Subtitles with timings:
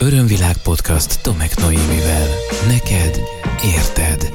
[0.00, 2.26] Örömvilág podcast Tomek Noémivel.
[2.68, 3.20] Neked
[3.76, 4.32] érted.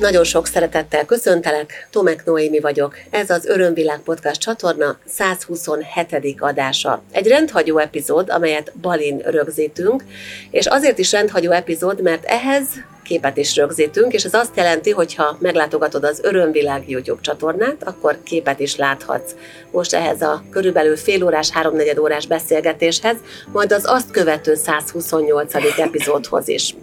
[0.00, 2.96] Nagyon sok szeretettel köszöntelek, Tomek Noémi vagyok.
[3.10, 6.36] Ez az Örömvilág Podcast csatorna 127.
[6.38, 7.02] adása.
[7.12, 10.04] Egy rendhagyó epizód, amelyet Balin rögzítünk,
[10.50, 12.64] és azért is rendhagyó epizód, mert ehhez
[13.04, 18.18] képet is rögzítünk, és ez azt jelenti, hogy ha meglátogatod az Örömvilág YouTube csatornát, akkor
[18.22, 19.34] képet is láthatsz.
[19.70, 23.16] Most ehhez a körülbelül fél órás, háromnegyed órás beszélgetéshez,
[23.52, 25.54] majd az azt követő 128.
[25.78, 26.74] epizódhoz is.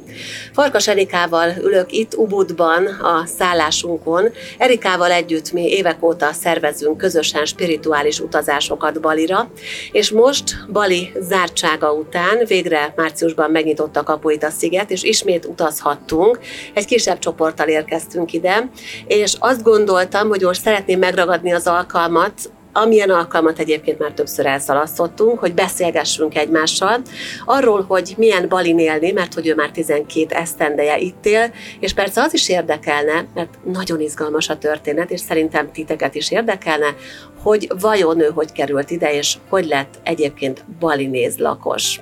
[0.54, 4.30] Farkas Erikával ülök itt Ubudban, a szállásunkon.
[4.58, 9.52] Erikával együtt mi évek óta szervezünk közösen spirituális utazásokat Balira,
[9.92, 16.00] és most Bali zártsága után végre márciusban megnyitott a kapuit a sziget, és ismét utazhat
[16.12, 16.40] voltunk,
[16.74, 18.70] egy kisebb csoporttal érkeztünk ide,
[19.08, 22.34] és azt gondoltam, hogy most szeretném megragadni az alkalmat,
[22.74, 27.02] amilyen alkalmat egyébként már többször elszalasztottunk, hogy beszélgessünk egymással
[27.46, 32.22] arról, hogy milyen Balin élni, mert hogy ő már 12 esztendeje itt él, és persze
[32.22, 36.96] az is érdekelne, mert nagyon izgalmas a történet, és szerintem titeket is érdekelne,
[37.44, 42.00] hogy vajon ő hogy került ide, és hogy lett egyébként balinéz lakos.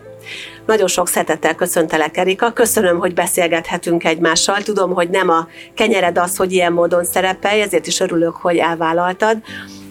[0.70, 2.54] Nagyon sok szeretettel köszöntelek, Erika.
[2.54, 4.62] Köszönöm, hogy beszélgethetünk egymással.
[4.62, 9.38] Tudom, hogy nem a kenyered az, hogy ilyen módon szerepelj, ezért is örülök, hogy elvállaltad.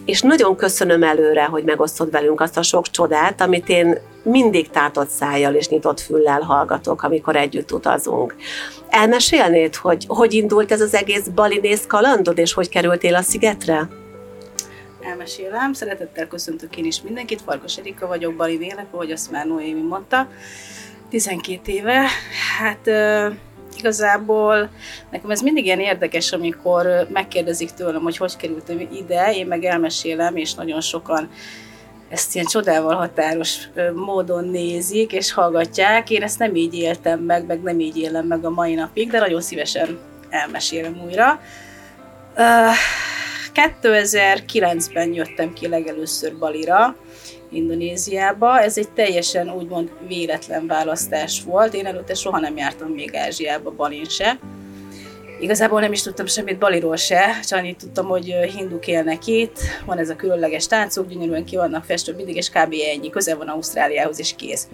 [0.05, 5.09] És nagyon köszönöm előre, hogy megosztod velünk azt a sok csodát, amit én mindig tátott
[5.09, 8.35] szájjal és nyitott füllel hallgatok, amikor együtt utazunk.
[8.89, 13.89] Elmesélnéd, hogy hogy indult ez az egész balinész kalandod, és hogy kerültél a szigetre?
[15.09, 15.73] Elmesélem.
[15.73, 20.29] Szeretettel köszöntök én is mindenkit, Farkas Erika vagyok, Bali Vélek, ahogy azt már Noémi mondta.
[21.09, 22.07] 12 éve,
[22.59, 22.91] hát
[23.79, 24.71] igazából
[25.11, 30.37] nekem ez mindig ilyen érdekes, amikor megkérdezik tőlem, hogy hogy kerültem ide, én meg elmesélem,
[30.37, 31.31] és nagyon sokan
[32.09, 36.11] ezt ilyen csodával határos módon nézik és hallgatják.
[36.11, 39.19] Én ezt nem így éltem meg, meg nem így élem meg a mai napig, de
[39.19, 39.99] nagyon szívesen
[40.31, 41.41] elmesélem újra.
[42.37, 42.75] Uh,
[43.59, 46.97] 2009-ben jöttem ki legelőször Balira,
[47.51, 48.61] Indonéziába.
[48.61, 51.75] Ez egy teljesen úgymond véletlen választás volt.
[51.75, 54.39] Én előtte soha nem jártam még Ázsiába, Balin se.
[55.41, 58.25] Igazából nem is tudtam semmit Baliról se, csak annyit tudtam, hogy
[58.57, 62.75] hinduk élnek itt, van ez a különleges táncok, gyönyörűen ki vannak festve mindig, és kb.
[62.95, 64.69] ennyi, közel van Ausztráliához, és kész.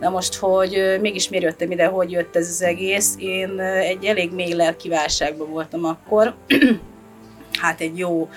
[0.00, 4.32] Na most, hogy mégis miért jöttem ide, hogy jött ez az egész, én egy elég
[4.32, 6.34] mély lelki válságban voltam akkor,
[7.58, 8.28] hát egy jó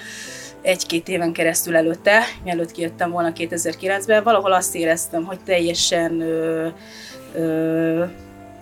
[0.62, 6.68] egy-két éven keresztül előtte, mielőtt kijöttem volna 2009-ben, valahol azt éreztem, hogy teljesen ö,
[7.34, 8.04] ö,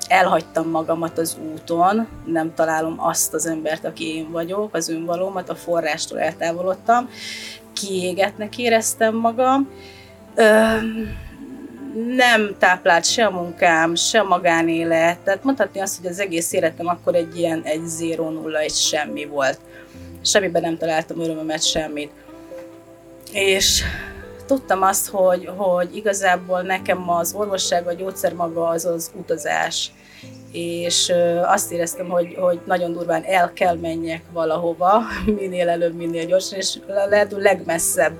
[0.07, 5.55] elhagytam magamat az úton, nem találom azt az embert, aki én vagyok, az önvalómat, a
[5.55, 7.09] forrástól eltávolodtam,
[7.73, 9.69] kiégetnek éreztem magam,
[10.35, 10.75] ö,
[12.15, 16.87] nem táplált se a munkám, se a magánélet, tehát mondhatni azt, hogy az egész életem
[16.87, 19.59] akkor egy ilyen egy zéro nulla, egy semmi volt
[20.21, 22.11] semmiben nem találtam örömömet, semmit.
[23.31, 23.83] És
[24.45, 29.91] tudtam azt, hogy, hogy igazából nekem az orvosság, a gyógyszer maga az az utazás
[30.51, 35.01] és azt éreztem, hogy, hogy nagyon durván el kell menjek valahova,
[35.39, 36.77] minél előbb, minél gyorsan, és
[37.09, 38.13] lehető legmesszebb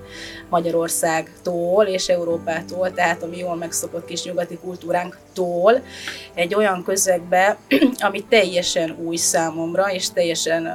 [0.50, 5.82] Magyarországtól és Európától, tehát a mi jól megszokott kis nyugati kultúránktól,
[6.34, 7.58] egy olyan közegbe,
[8.08, 10.68] ami teljesen új számomra, és teljesen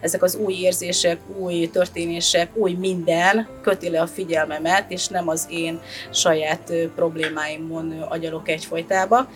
[0.00, 5.46] ezek az új érzések, új történések, új minden köti le a figyelmemet, és nem az
[5.50, 9.28] én saját problémáimon agyalok egyfolytába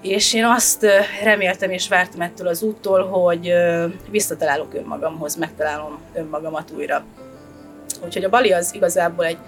[0.00, 0.86] és én azt
[1.22, 3.52] reméltem és vártam ettől az úttól, hogy
[4.10, 7.04] visszatalálok önmagamhoz, megtalálom önmagamat újra.
[8.04, 9.38] Úgyhogy a Bali az igazából egy,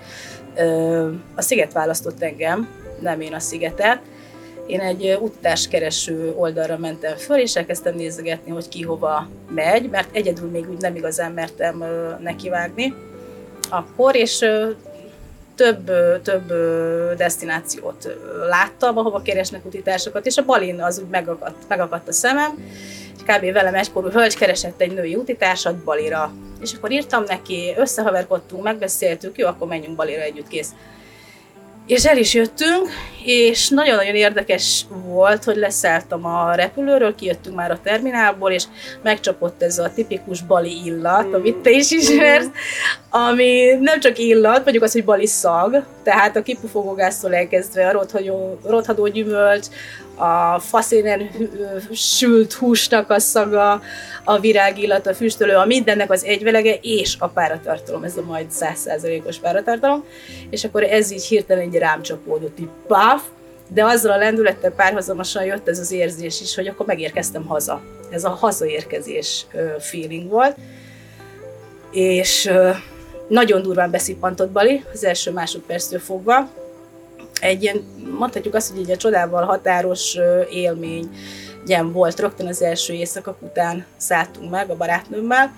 [1.34, 2.68] a sziget választott engem,
[3.00, 4.00] nem én a szigetet.
[4.66, 10.50] Én egy utatáskereső oldalra mentem föl, és elkezdtem nézegetni, hogy ki hova megy, mert egyedül
[10.50, 11.84] még úgy nem igazán mertem
[12.20, 12.94] nekivágni
[13.68, 14.44] akkor, és
[15.54, 15.90] több,
[16.22, 16.52] több
[17.16, 18.16] destinációt
[18.48, 22.64] láttam, ahova keresnek utitársakat, és a Balin az úgy megakadt, megakadt a szemem,
[23.16, 23.52] és kb.
[23.52, 26.32] velem egykorú hölgy keresett egy női utitársat Balira.
[26.60, 30.70] És akkor írtam neki, összehaverkodtunk, megbeszéltük, jó, akkor menjünk Balira együtt, kész.
[31.86, 32.88] És el is jöttünk,
[33.24, 38.64] és nagyon-nagyon érdekes volt, hogy leszálltam a repülőről, kijöttünk már a terminálból, és
[39.02, 41.34] megcsapott ez a tipikus bali illat, mm.
[41.34, 42.48] amit te is ismersz,
[43.10, 48.58] ami nem csak illat, mondjuk az, hogy bali szag, tehát a kipufogógásztól elkezdve a rothadó,
[48.64, 49.66] rothadó gyümölcs,
[50.14, 51.30] a faszénen
[51.92, 53.82] sült húsnak a szaga,
[54.24, 59.38] a virágillat, a füstölő, a mindennek az egyvelege, és a páratartalom, ez a majd százszázalékos
[59.38, 60.04] páratartalom,
[60.50, 63.22] és akkor ez így hirtelen egy rám csapódott, így páf,
[63.68, 67.80] de azzal a lendülettel párhuzamosan jött ez az érzés is, hogy akkor megérkeztem haza.
[68.10, 69.46] Ez a hazaérkezés
[69.78, 70.56] feeling volt.
[71.90, 72.50] És
[73.28, 76.48] nagyon durván beszippantott Bali, az első másodperctől fogva.
[77.42, 77.82] Egy ilyen,
[78.18, 80.16] mondhatjuk azt, hogy egy csodával határos
[80.50, 81.10] élmény
[81.66, 82.20] gyem volt.
[82.20, 85.54] Rögtön az első éjszakak után szálltunk meg a barátnőmmel,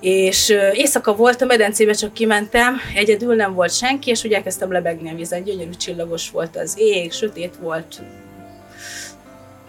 [0.00, 5.10] és éjszaka volt a medencébe, csak kimentem, egyedül nem volt senki, és ugye elkezdtem lebegni
[5.10, 8.02] a vízen, gyönyörű csillagos volt az ég, sötét volt,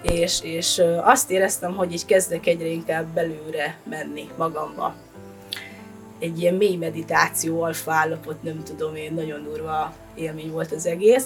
[0.01, 4.95] és, és azt éreztem, hogy így kezdek egyre inkább belőle menni magamba
[6.19, 11.25] egy ilyen mély meditáció, alfa állapot, nem tudom én, nagyon durva élmény volt az egész.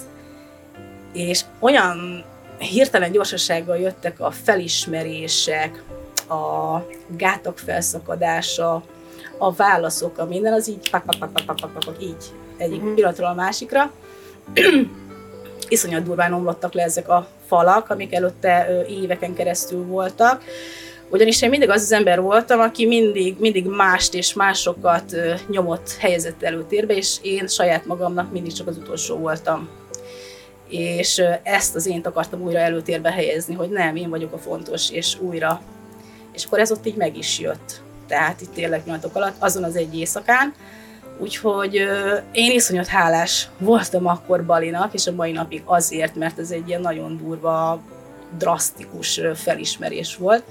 [1.12, 2.24] És olyan
[2.58, 5.82] hirtelen gyorsasággal jöttek a felismerések,
[6.28, 6.78] a
[7.16, 8.82] gátok felszakadása,
[9.38, 12.78] a válaszok, a minden, az így pak, pak, pak, pak, pak, pak, pak így egyik
[12.78, 12.94] uh-huh.
[12.94, 13.92] pillanatról a másikra.
[15.68, 20.42] Iszonyat durván omlottak le ezek a falak, amik előtte éveken keresztül voltak.
[21.10, 25.16] Ugyanis én mindig az az ember voltam, aki mindig, mindig mást és másokat
[25.48, 29.68] nyomott, helyezett előtérbe, és én saját magamnak mindig csak az utolsó voltam.
[30.68, 35.20] És ezt az én akartam újra előtérbe helyezni, hogy nem, én vagyok a fontos, és
[35.20, 35.62] újra.
[36.32, 37.80] És akkor ez ott így meg is jött
[38.10, 40.54] tehát itt tényleg nyoltok alatt, azon az egy éjszakán.
[41.18, 41.74] Úgyhogy
[42.32, 46.80] én iszonyat hálás voltam akkor Balinak, és a mai napig azért, mert ez egy ilyen
[46.80, 47.80] nagyon durva,
[48.38, 50.42] drasztikus felismerés volt.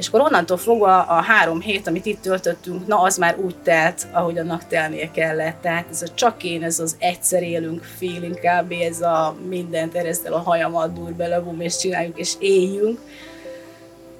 [0.00, 4.06] És akkor onnantól fogva a három hét, amit itt töltöttünk, na az már úgy telt,
[4.12, 5.60] ahogy annak telnie kellett.
[5.60, 8.72] Tehát ez a csak én, ez az egyszer élünk feeling kb.
[8.72, 12.98] ez a mindent eresztel a hajamat, dur bele, bum, és csináljuk, és éljünk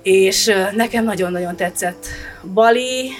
[0.03, 2.07] és nekem nagyon-nagyon tetszett
[2.55, 3.11] Bali.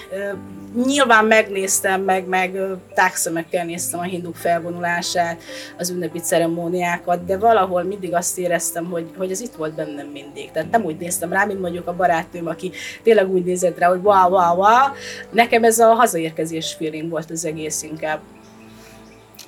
[0.75, 2.59] Nyilván megnéztem, meg, meg
[2.93, 5.41] tákszemekkel néztem a hinduk felvonulását,
[5.77, 10.51] az ünnepi ceremóniákat, de valahol mindig azt éreztem, hogy, hogy ez itt volt bennem mindig.
[10.51, 12.71] Tehát nem úgy néztem rá, mint mondjuk a barátnőm, aki
[13.03, 14.93] tényleg úgy nézett rá, hogy wow, wow, wow.
[15.31, 18.19] Nekem ez a hazaérkezés feeling volt az egész inkább.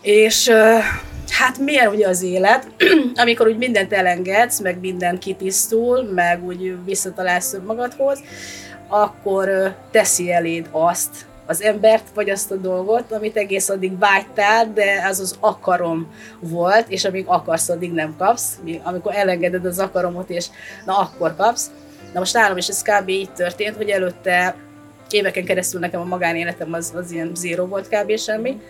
[0.01, 0.51] És
[1.29, 2.67] hát miért ugye az élet,
[3.23, 8.19] amikor úgy mindent elengedsz, meg minden kitisztul, meg úgy visszatalálsz magadhoz,
[9.01, 15.05] akkor teszi eléd azt, az embert, vagy azt a dolgot, amit egész addig vágytál, de
[15.09, 18.59] az az akarom volt, és amíg akarsz, addig nem kapsz.
[18.83, 20.47] Amikor elengeded az akaromot, és
[20.85, 21.71] na akkor kapsz.
[22.13, 23.09] Na most nálam is ez kb.
[23.09, 24.55] így történt, hogy előtte
[25.09, 28.17] éveken keresztül nekem a magánéletem az, az ilyen zéro volt kb.
[28.17, 28.61] semmi.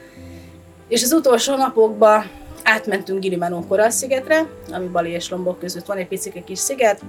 [0.88, 2.30] És az utolsó napokban
[2.64, 7.02] átmentünk Gilimanó Koral szigetre, ami Bali és Lombok között van egy picike kis sziget,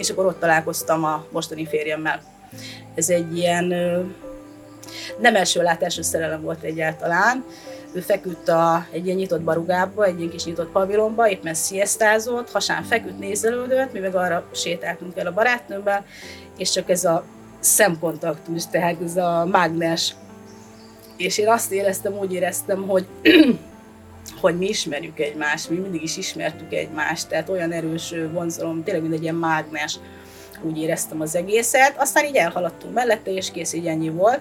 [0.00, 2.22] és akkor ott találkoztam a mostani férjemmel.
[2.94, 3.64] Ez egy ilyen
[5.20, 7.44] nem első látású szerelem volt egyáltalán.
[7.92, 12.82] Ő feküdt a, egy ilyen nyitott barugába, egy ilyen kis nyitott pavilonba, éppen sziasztázott, hasán
[12.82, 16.04] feküdt, nézelődött, mi meg arra sétáltunk el a barátnőmmel,
[16.56, 17.24] és csak ez a
[17.60, 20.14] szemkontaktus, tehát ez a mágnes.
[21.16, 23.06] És én azt éreztem, úgy éreztem, hogy
[24.40, 29.14] hogy mi ismerjük egymást, mi mindig is ismertük egymást, tehát olyan erős vonzalom, tényleg mint
[29.14, 29.98] egy ilyen mágnes,
[30.62, 31.94] úgy éreztem az egészet.
[31.96, 34.40] Aztán így elhaladtunk mellette, és kész, így ennyi volt.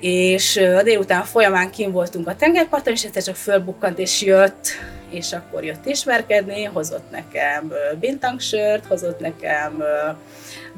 [0.00, 4.68] És a délután folyamán kim voltunk a tengerparton, és egyszer csak fölbukkant, és jött,
[5.10, 9.82] és akkor jött ismerkedni, hozott nekem bintangsört, hozott nekem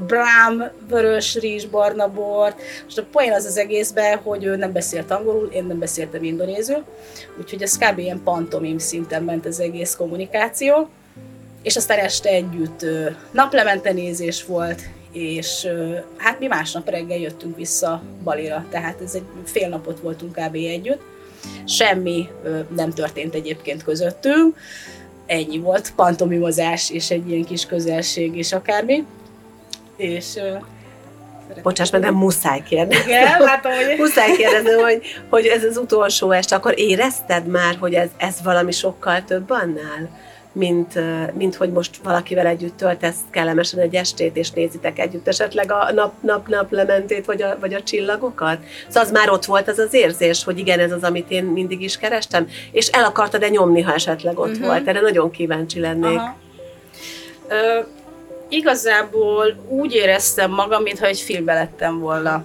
[0.07, 2.61] brám, vörös rizs, barna bort.
[2.85, 6.85] Most a poén az az egészben, hogy ő nem beszélt angolul, én nem beszéltem indonézül,
[7.39, 7.99] úgyhogy ez kb.
[7.99, 10.89] ilyen pantomim szinten ment az egész kommunikáció.
[11.63, 12.85] És aztán este együtt
[13.31, 14.81] naplemente nézés volt,
[15.13, 15.67] és
[16.17, 20.55] hát mi másnap reggel jöttünk vissza Balira, tehát ez egy fél napot voltunk kb.
[20.55, 21.03] együtt.
[21.65, 22.29] Semmi
[22.77, 24.57] nem történt egyébként közöttünk,
[25.27, 29.05] ennyi volt, pantomimozás és egy ilyen kis közelség és akármi
[29.99, 30.39] és
[31.63, 33.05] Bocsáss meg, nem muszáj kérdezni.
[33.11, 33.97] Igen, látom, hogy...
[34.05, 38.73] muszáj kérdezni, hogy, hogy ez az utolsó este, akkor érezted már, hogy ez, ez valami
[38.73, 40.27] sokkal több annál?
[40.53, 40.99] Mint,
[41.35, 46.13] mint hogy most valakivel együtt töltesz kellemesen egy estét, és nézitek együtt esetleg a nap,
[46.21, 48.59] nap, nap lementét, vagy a, vagy a csillagokat?
[48.87, 51.81] Szóval az már ott volt az az érzés, hogy igen, ez az, amit én mindig
[51.83, 54.67] is kerestem, és el akartad-e nyomni, ha esetleg ott uh-huh.
[54.67, 54.89] volt?
[54.89, 56.19] Erre nagyon kíváncsi lennék.
[56.19, 56.37] Aha.
[57.49, 57.81] Ö,
[58.49, 62.45] igazából úgy éreztem magam, mintha egy filmbe lettem volna.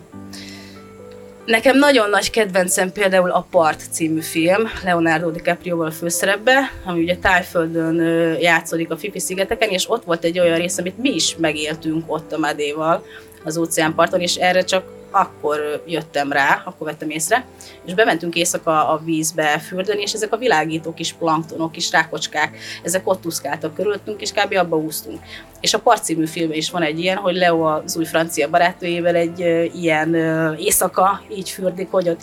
[1.45, 7.95] Nekem nagyon nagy kedvencem például a Part című film, Leonardo DiCaprio-val főszerepbe, ami ugye Tájföldön
[8.39, 12.37] játszódik a Fifi-szigeteken, és ott volt egy olyan rész, amit mi is megéltünk ott a
[12.37, 13.05] Madéval
[13.43, 14.83] az óceánparton, és erre csak
[15.13, 17.45] akkor jöttem rá, akkor vettem észre,
[17.85, 23.07] és bementünk éjszaka a vízbe fürdeni, és ezek a világító kis planktonok, kis rákocskák, ezek
[23.07, 24.55] ott úszkáltak körülöttünk, és kb.
[24.57, 25.19] abba úsztunk.
[25.61, 29.15] És a Part című filmben is van egy ilyen, hogy Leo az új francia barátnőjével
[29.15, 29.39] egy
[29.81, 30.15] ilyen
[30.59, 32.21] éjszaka így fürdik, hogy ott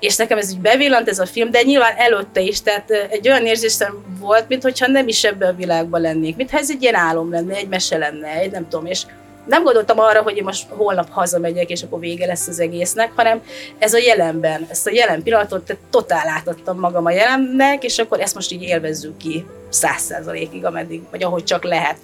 [0.00, 3.46] és nekem ez így bevillant ez a film, de nyilván előtte is, tehát egy olyan
[3.46, 7.54] érzésem volt, mintha nem is ebben a világban lennék, mintha ez egy ilyen álom lenne,
[7.54, 9.02] egy mese lenne, egy nem tudom, és
[9.46, 13.42] nem gondoltam arra, hogy én most holnap hazamegyek, és akkor vége lesz az egésznek, hanem
[13.78, 18.20] ez a jelenben, ezt a jelen pillanatot, tehát totál átadtam magam a jelennek, és akkor
[18.20, 21.96] ezt most így élvezzük ki száz százalékig, ameddig, vagy ahogy csak lehet.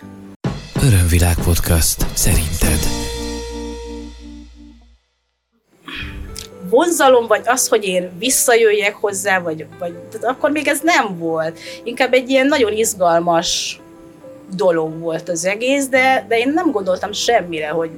[0.82, 2.06] Örömvilág podcast.
[2.14, 2.78] Szerinted?
[6.70, 11.58] vonzalom, vagy az, hogy én visszajöjjek hozzá, vagy, vagy tehát akkor még ez nem volt.
[11.84, 13.80] Inkább egy ilyen nagyon izgalmas
[14.54, 17.90] dolog volt az egész, de, de én nem gondoltam semmire, hogy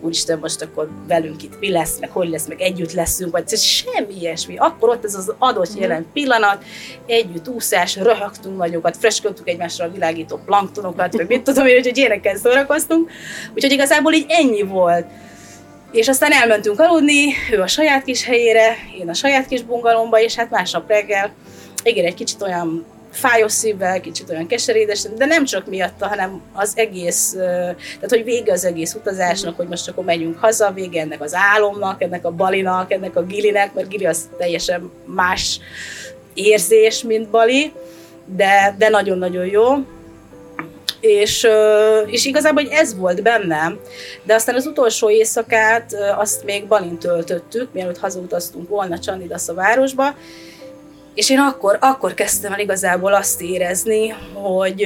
[0.00, 4.14] úristen, most akkor velünk itt mi lesz, meg hogy lesz, meg együtt leszünk, vagy semmi
[4.20, 4.56] ilyesmi.
[4.56, 5.80] Akkor ott ez az adott mhm.
[5.80, 6.64] jelen pillanat,
[7.06, 12.36] együtt úszás, röhögtünk nagyokat, fresköltük egymásra a világító planktonokat, vagy mit tudom én, hogy ilyenekkel
[12.36, 13.10] szórakoztunk.
[13.54, 15.06] Úgyhogy igazából így ennyi volt.
[15.92, 20.34] És aztán elmentünk aludni, ő a saját kis helyére, én a saját kis bungalomba, és
[20.34, 21.32] hát másnap reggel,
[21.82, 22.86] igen, egy kicsit olyan
[23.18, 28.52] fájos szívvel, kicsit olyan keserédes, de nem csak miatta, hanem az egész, tehát hogy vége
[28.52, 32.92] az egész utazásnak, hogy most akkor megyünk haza, vége ennek az álomnak, ennek a balinak,
[32.92, 35.60] ennek a gilinek, mert gili az teljesen más
[36.34, 37.72] érzés, mint bali,
[38.24, 39.66] de, de nagyon-nagyon jó.
[41.00, 41.46] És,
[42.06, 43.78] és igazából hogy ez volt bennem,
[44.22, 48.98] de aztán az utolsó éjszakát azt még Balin töltöttük, mielőtt hazautaztunk volna
[49.46, 50.14] a városba,
[51.18, 54.84] és én akkor, akkor kezdtem el igazából azt érezni, hogy,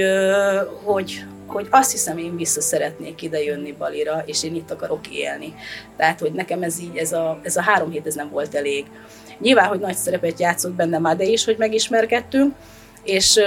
[0.84, 5.54] hogy, hogy azt hiszem, én vissza szeretnék ide jönni Balira, és én itt akarok élni.
[5.96, 8.86] Tehát, hogy nekem ez így, ez a, ez a három hét, ez nem volt elég.
[9.38, 12.54] Nyilván, hogy nagy szerepet játszott benne de is, hogy megismerkedtünk,
[13.04, 13.38] és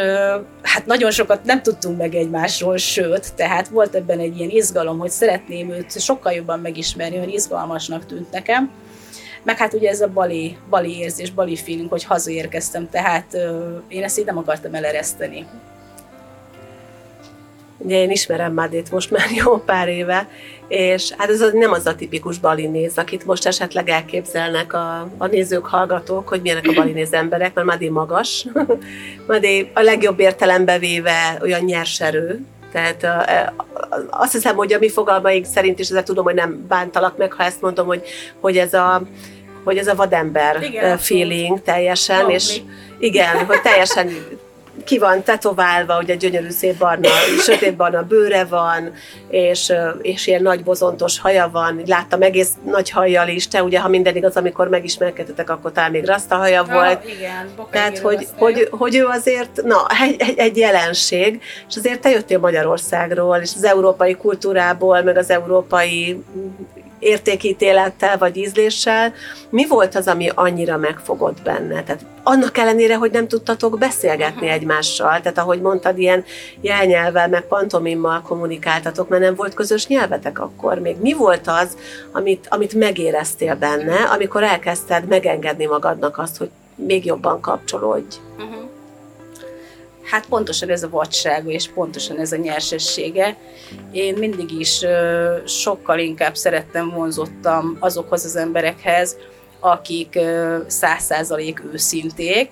[0.61, 5.11] hát nagyon sokat nem tudtunk meg egymásról, sőt, tehát volt ebben egy ilyen izgalom, hogy
[5.11, 8.71] szeretném őt sokkal jobban megismerni, hogy izgalmasnak tűnt nekem.
[9.45, 13.37] Meg hát ugye ez a bali, bali érzés, bali feeling, hogy hazaérkeztem, tehát
[13.87, 15.45] én ezt így nem akartam elereszteni.
[17.77, 20.29] Ugye én ismerem Madét most már jó pár éve,
[20.67, 25.65] és hát ez nem az a tipikus balinéz, akit most esetleg elképzelnek a, a nézők,
[25.65, 28.45] hallgatók, hogy milyenek a balinéz emberek, mert Madé magas.
[29.27, 33.07] Madé a legjobb értelembe véve olyan nyerserő, tehát
[34.09, 37.43] azt hiszem, hogy a mi fogalmaink szerint is, ezzel tudom, hogy nem bántalak meg, ha
[37.43, 38.03] ezt mondom, hogy,
[38.39, 39.01] hogy ez a
[39.65, 42.61] hogy ez a vadember igen, feeling teljesen, és
[42.99, 44.09] igen, hogy teljesen
[44.83, 48.93] ki van tetoválva, ugye gyönyörű szép barna, sötét barna bőre van,
[49.29, 53.87] és, és ilyen nagy bozontos haja van, láttam egész nagy hajjal is, te ugye, ha
[53.87, 57.09] minden igaz, amikor megismerkedtetek, akkor talán még rasta haja ah, volt.
[57.09, 59.85] Igen, Tehát, hogy, hogy, hogy, ő azért, na,
[60.19, 66.23] egy, egy jelenség, és azért te jöttél Magyarországról, és az európai kultúrából, meg az európai
[66.99, 69.13] értékítélettel vagy ízléssel.
[69.49, 71.83] Mi volt az, ami annyira megfogott benne?
[71.83, 76.23] Tehát annak ellenére, hogy nem tudtatok beszélgetni egymással, tehát ahogy mondtad, ilyen
[76.61, 80.95] jelnyelvvel, meg pantomimmal kommunikáltatok, mert nem volt közös nyelvetek akkor még.
[81.01, 81.77] Mi volt az,
[82.11, 88.17] amit, amit megéreztél benne, amikor elkezdted megengedni magadnak azt, hogy még jobban kapcsolódj?
[88.37, 88.64] Uh-huh.
[90.05, 93.35] Hát pontosan ez a vadsága, és pontosan ez a nyersessége.
[93.91, 94.81] Én mindig is
[95.45, 99.17] sokkal inkább szerettem, vonzottam azokhoz az emberekhez,
[99.59, 100.19] akik
[100.67, 102.49] száz százalék őszinték.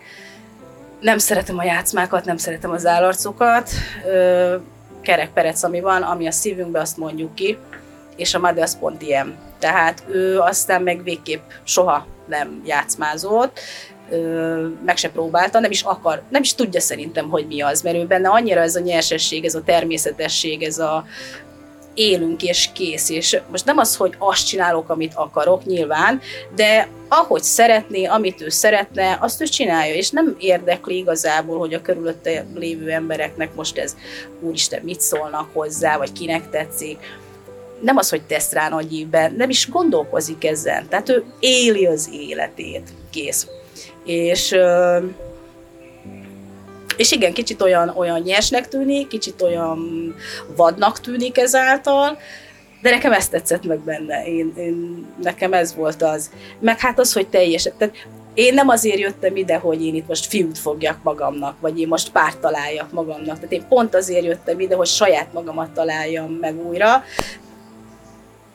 [1.00, 3.70] Nem szeretem a játszmákat, nem szeretem az állarcokat.
[5.02, 7.58] Kerekperec, ami van, ami a szívünkbe, azt mondjuk ki,
[8.16, 9.36] és a Made az pont ilyen.
[9.60, 13.60] Tehát ő aztán meg végképp soha nem játszmázott,
[14.86, 18.06] meg se próbálta, nem is akar, nem is tudja szerintem, hogy mi az, mert ő
[18.06, 21.06] benne annyira ez a nyersesség, ez a természetesség, ez a
[21.94, 26.22] élünk és kész, és most nem az, hogy azt csinálok, amit akarok nyilván,
[26.56, 31.82] de ahogy szeretné, amit ő szeretne, azt ő csinálja, és nem érdekli igazából, hogy a
[31.82, 33.96] körülötte lévő embereknek most ez,
[34.40, 36.98] úristen, mit szólnak hozzá, vagy kinek tetszik.
[37.82, 40.88] Nem az, hogy tesz rá nagy évben, nem is gondolkozik ezen.
[40.88, 42.90] Tehát ő éli az életét.
[43.12, 43.48] Kész.
[44.06, 44.56] És
[46.98, 50.14] és igen, kicsit olyan, olyan nyersnek tűnik, kicsit olyan
[50.56, 52.18] vadnak tűnik ezáltal,
[52.82, 56.32] de nekem ezt tetszett meg benne, én, én, nekem ez volt az.
[56.60, 57.96] Meg hát az, hogy teljesen, tehát
[58.34, 62.12] én nem azért jöttem ide, hogy én itt most fiút fogjak magamnak, vagy én most
[62.12, 63.36] párt találjak magamnak.
[63.36, 67.04] Tehát én pont azért jöttem ide, hogy saját magamat találjam meg újra,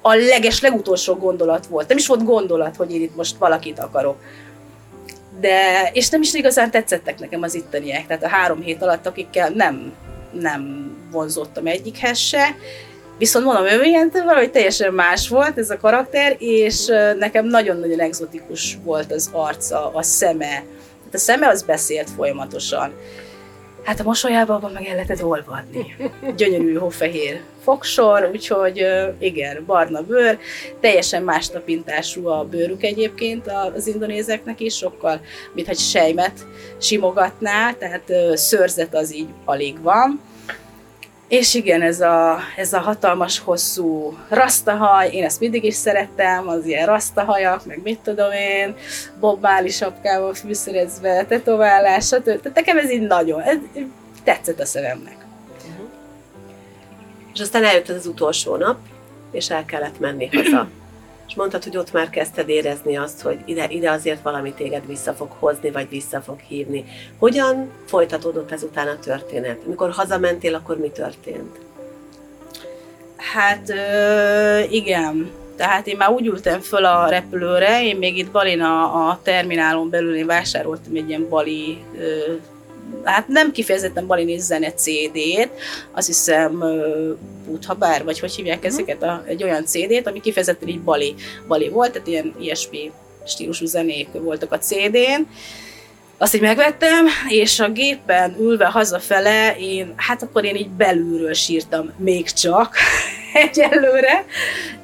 [0.01, 1.89] a leges, legutolsó gondolat volt.
[1.89, 4.17] Nem is volt gondolat, hogy én itt most valakit akarok.
[5.41, 9.49] De, és nem is igazán tetszettek nekem az itteniek, tehát a három hét alatt, akikkel
[9.49, 9.93] nem,
[10.33, 12.55] nem vonzottam egyikhez se,
[13.19, 16.87] Viszont mondom, ő ilyen valahogy teljesen más volt ez a karakter, és
[17.19, 20.55] nekem nagyon-nagyon egzotikus volt az arca, a szeme.
[21.05, 22.93] Hát a szeme az beszélt folyamatosan.
[23.85, 25.97] Hát a mosolyában meg el lehetett olvadni.
[26.37, 28.87] Gyönyörű hófehér fogsor, úgyhogy
[29.19, 30.39] igen, barna bőr,
[30.81, 35.21] teljesen más tapintású a bőrük egyébként az indonézeknek is, sokkal,
[35.53, 36.47] mint hogy sejmet
[36.81, 40.21] simogatná, tehát szőrzet az így alig van
[41.29, 46.67] és igen, ez a, ez a hatalmas, hosszú rasztahaj, én ezt mindig is szerettem, az
[46.67, 48.77] ilyen rasztahajak, meg mit tudom én,
[49.21, 52.25] Bob Marley sapkával fűszerezve, tetoválás, stb.
[52.25, 53.57] Tehát nekem ez így nagyon, ez,
[54.25, 55.17] tetszett a szememnek.
[55.71, 55.89] Uh-huh.
[57.35, 58.79] És aztán eljött az utolsó nap,
[59.31, 60.69] és el kellett menni haza
[61.29, 65.13] és mondtad, hogy ott már kezdted érezni azt, hogy ide, ide azért valami téged vissza
[65.13, 66.85] fog hozni, vagy vissza fog hívni.
[67.19, 69.59] Hogyan folytatódott ezután a történet?
[69.67, 71.59] Amikor hazamentél, akkor mi történt?
[73.17, 78.61] Hát ö, igen, tehát én már úgy ültem föl a repülőre, én még itt Balin
[78.61, 82.35] a, a terminálon belül én vásároltam egy ilyen bali ö,
[83.05, 85.51] hát nem kifejezetten Balini zene CD-t,
[85.93, 86.65] azt hiszem
[87.47, 88.67] Butha bár, vagy hogy hívják mhm.
[88.67, 91.15] ezeket, a, egy olyan CD-t, ami kifejezetten így Bali,
[91.47, 92.93] Bali volt, tehát ilyen ilyesmi
[93.27, 95.23] stílusú zenék voltak a CD-n,
[96.21, 101.93] azt így megvettem, és a gépen ülve hazafele, én, hát akkor én így belülről sírtam
[101.97, 102.77] még csak
[103.45, 104.25] egyelőre.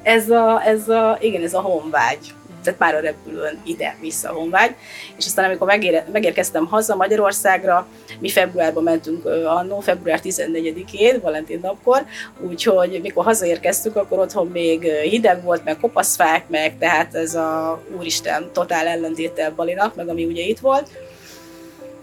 [0.03, 2.33] Ez a, ez a, igen, ez a honvágy
[2.65, 4.75] tehát már a repülőn ide-vissza honvágy.
[5.17, 7.87] És aztán amikor megére, megérkeztem haza Magyarországra,
[8.19, 12.05] mi februárban mentünk annó, február 14-én, Valentin napkor,
[12.39, 18.49] úgyhogy mikor hazaérkeztünk, akkor otthon még hideg volt, meg kopaszfák, meg tehát ez a úristen
[18.53, 20.89] totál ellentétel Balinak, meg ami ugye itt volt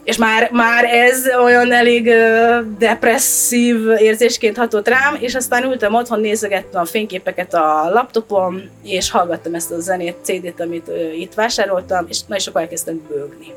[0.05, 6.21] és már, már ez olyan elég uh, depresszív érzésként hatott rám, és aztán ültem otthon,
[6.21, 12.07] nézegettem a fényképeket a laptopon, és hallgattam ezt a zenét, CD-t, amit uh, itt vásároltam,
[12.09, 13.55] és nagyon sokkal elkezdtem bőgni.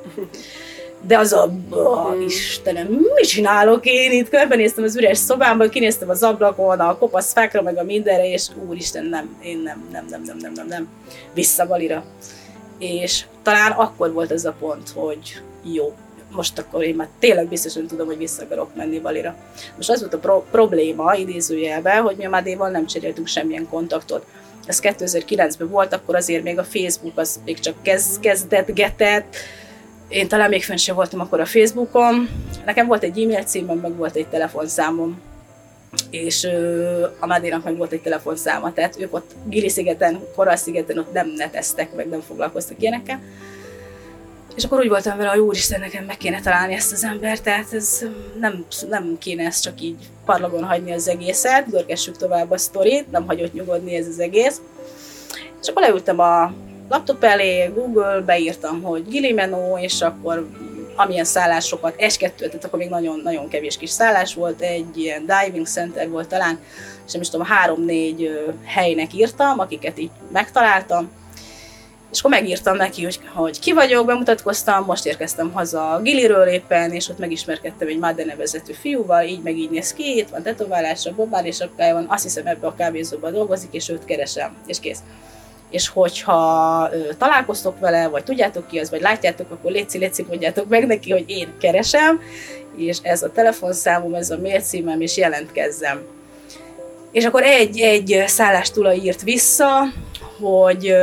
[1.08, 4.30] De az a, oh, Istenem, mit csinálok én itt?
[4.30, 9.06] Körbenéztem az üres szobámban, kinéztem az ablakon, a kopasz fákra, meg a mindenre, és úristen,
[9.06, 10.88] nem, én nem, nem, nem, nem, nem, nem, nem,
[11.34, 12.04] vissza Balira.
[12.80, 15.42] És talán akkor volt ez a pont, hogy
[15.74, 15.94] jó,
[16.36, 19.36] most akkor én már tényleg biztosan tudom, hogy vissza akarok menni Balira.
[19.76, 24.26] Most az volt a pro- probléma idézőjelben, hogy mi a Madéval nem cseréltünk semmilyen kontaktot.
[24.66, 29.36] Ez 2009-ben volt, akkor azért még a Facebook az még csak kezd, kezdetgetett,
[30.08, 32.30] én talán még fenn sem voltam akkor a Facebookon.
[32.66, 35.22] Nekem volt egy e-mail címem, meg volt egy telefonszámom,
[36.10, 40.98] és ö, a Madénak meg volt egy telefonszáma, tehát ők ott Gili szigeten, Koral szigeten
[40.98, 43.22] ott nem neteztek, meg nem foglalkoztak ilyenekkel.
[44.56, 47.74] És akkor úgy voltam vele, hogy úristen, nekem meg kéne találni ezt az embert, tehát
[47.74, 48.06] ez
[48.40, 53.26] nem, nem kéne ezt csak így parlagon hagyni az egészet, görgessük tovább a sztorit, nem
[53.28, 54.62] hagyott nyugodni ez az egész.
[55.62, 56.54] És akkor leültem a
[56.90, 60.48] laptop elé, Google, beírtam, hogy Gilimeno, és akkor
[60.96, 65.68] amilyen szállásokat, egy-kettő, tehát akkor még nagyon, nagyon kevés kis szállás volt, egy ilyen diving
[65.68, 66.60] center volt talán,
[67.06, 71.10] és nem is tudom, három-négy helynek írtam, akiket így megtaláltam,
[72.16, 76.92] és akkor megírtam neki, hogy, hogy ki vagyok, bemutatkoztam, most érkeztem haza a Giliről éppen,
[76.92, 81.14] és ott megismerkedtem egy Made nevezető fiúval, így meg így néz ki, itt van tetoválása,
[81.16, 85.00] bobál és van, azt hiszem ebbe a kávézóban dolgozik, és őt keresem, és kész.
[85.70, 90.68] És hogyha ö, találkoztok vele, vagy tudjátok ki az, vagy látjátok, akkor létszi, létszi, mondjátok
[90.70, 92.22] meg neki, hogy én keresem,
[92.78, 96.02] és ez a telefonszámom, ez a mail címem, és jelentkezzem.
[97.12, 99.82] És akkor egy, egy szállástula írt vissza,
[100.40, 100.96] hogy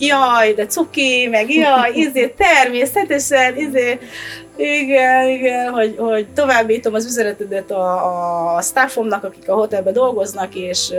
[0.00, 3.98] jaj, de cuki, meg jaj, izé, természetesen, izé,
[4.56, 10.92] igen, igen, hogy, hogy továbbítom az üzenetedet a, a staffomnak, akik a hotelben dolgoznak, és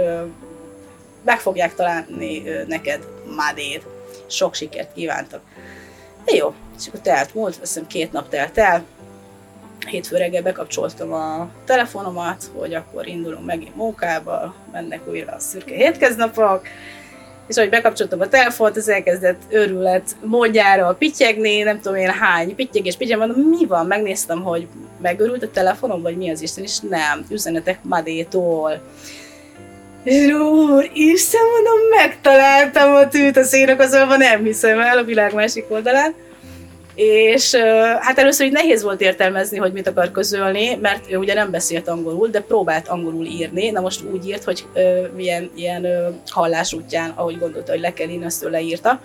[1.25, 3.03] meg fogják találni neked
[3.35, 3.85] Madét.
[4.27, 5.41] Sok sikert kívántak.
[6.25, 8.85] De jó, és akkor telt múlt, azt hiszem két nap telt el,
[9.87, 16.67] hétfő reggel bekapcsoltam a telefonomat, hogy akkor indulunk megint munkába, mennek újra a szürke hétköznapok,
[17.51, 22.85] és ahogy bekapcsoltam a telefont, az elkezdett őrület módjára pityegni, nem tudom én hány, pittyeg
[22.85, 23.85] és pittyeg, mondom, mi van?
[23.85, 24.67] Megnéztem, hogy
[25.01, 28.81] megörült a telefonom, vagy mi az Isten, és nem, üzenetek Madétól.
[30.03, 35.65] És úr, Isten, mondom, megtaláltam a tűt a szénakazolban, nem hiszem el a világ másik
[35.69, 36.13] oldalán.
[37.03, 37.55] És
[37.99, 41.87] hát először így nehéz volt értelmezni, hogy mit akar közölni, mert ő ugye nem beszélt
[41.87, 43.69] angolul, de próbált angolul írni.
[43.69, 47.93] Na most úgy írt, hogy ö, milyen ilyen ö, hallás útján, ahogy gondolta, hogy le
[47.93, 49.01] kell írni, azt ő leírta.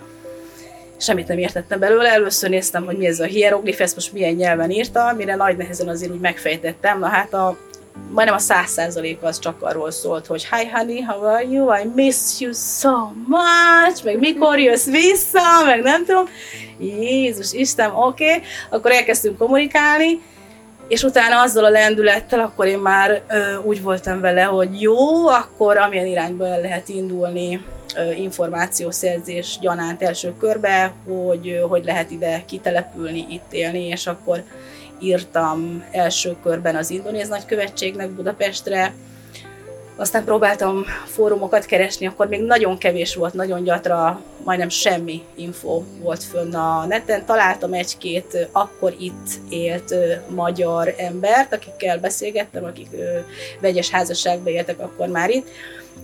[0.97, 4.71] Semmit nem értettem belőle, először néztem, hogy mi ez a hieroglif, ezt most milyen nyelven
[4.71, 6.99] írta, mire nagy nehezen azért úgy megfejtettem.
[6.99, 7.57] Na hát a
[8.11, 11.91] majdnem a száz százalék az csak arról szólt, hogy hi honey, how are you, I
[11.95, 16.25] miss you so much, meg mikor jössz vissza, meg nem tudom.
[16.79, 18.41] Jézus Isten, oké, okay.
[18.69, 20.21] akkor elkezdtünk kommunikálni,
[20.87, 25.77] és utána azzal a lendülettel, akkor én már ö, úgy voltam vele, hogy jó, akkor
[25.77, 32.43] amilyen irányba el lehet indulni, ö, információszerzés gyanánt első körbe, hogy, ö, hogy lehet ide
[32.45, 34.43] kitelepülni, itt élni, és akkor
[34.99, 38.93] írtam első körben az indonéz nagykövetségnek Budapestre,
[39.99, 46.23] aztán próbáltam fórumokat keresni, akkor még nagyon kevés volt, nagyon gyatra, majdnem semmi info volt
[46.23, 47.25] fönn a neten.
[47.25, 49.95] Találtam egy-két akkor itt élt
[50.29, 52.89] magyar embert, akikkel beszélgettem, akik
[53.61, 55.47] vegyes házasságban éltek akkor már itt.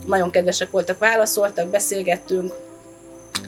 [0.06, 2.54] Nagyon kedvesek voltak, válaszoltak, beszélgettünk,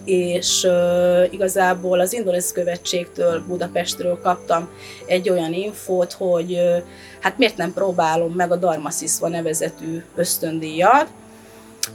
[0.06, 4.70] és uh, igazából az indonéz követségtől, Budapestről kaptam
[5.06, 6.78] egy olyan infót, hogy uh,
[7.22, 11.08] hát miért nem próbálom meg a Darmasziszva nevezetű ösztöndíjat,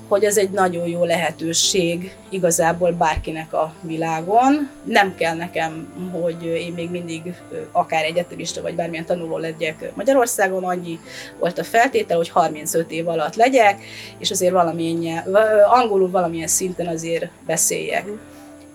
[0.08, 4.70] hogy ez egy nagyon jó lehetőség igazából bárkinek a világon.
[4.84, 7.34] Nem kell nekem, hogy én még mindig
[7.72, 10.98] akár egyetemista vagy bármilyen tanuló legyek Magyarországon, annyi
[11.38, 13.82] volt a feltétel, hogy 35 év alatt legyek,
[14.18, 15.36] és azért valamilyen
[15.68, 18.04] angolul valamilyen szinten azért beszéljek.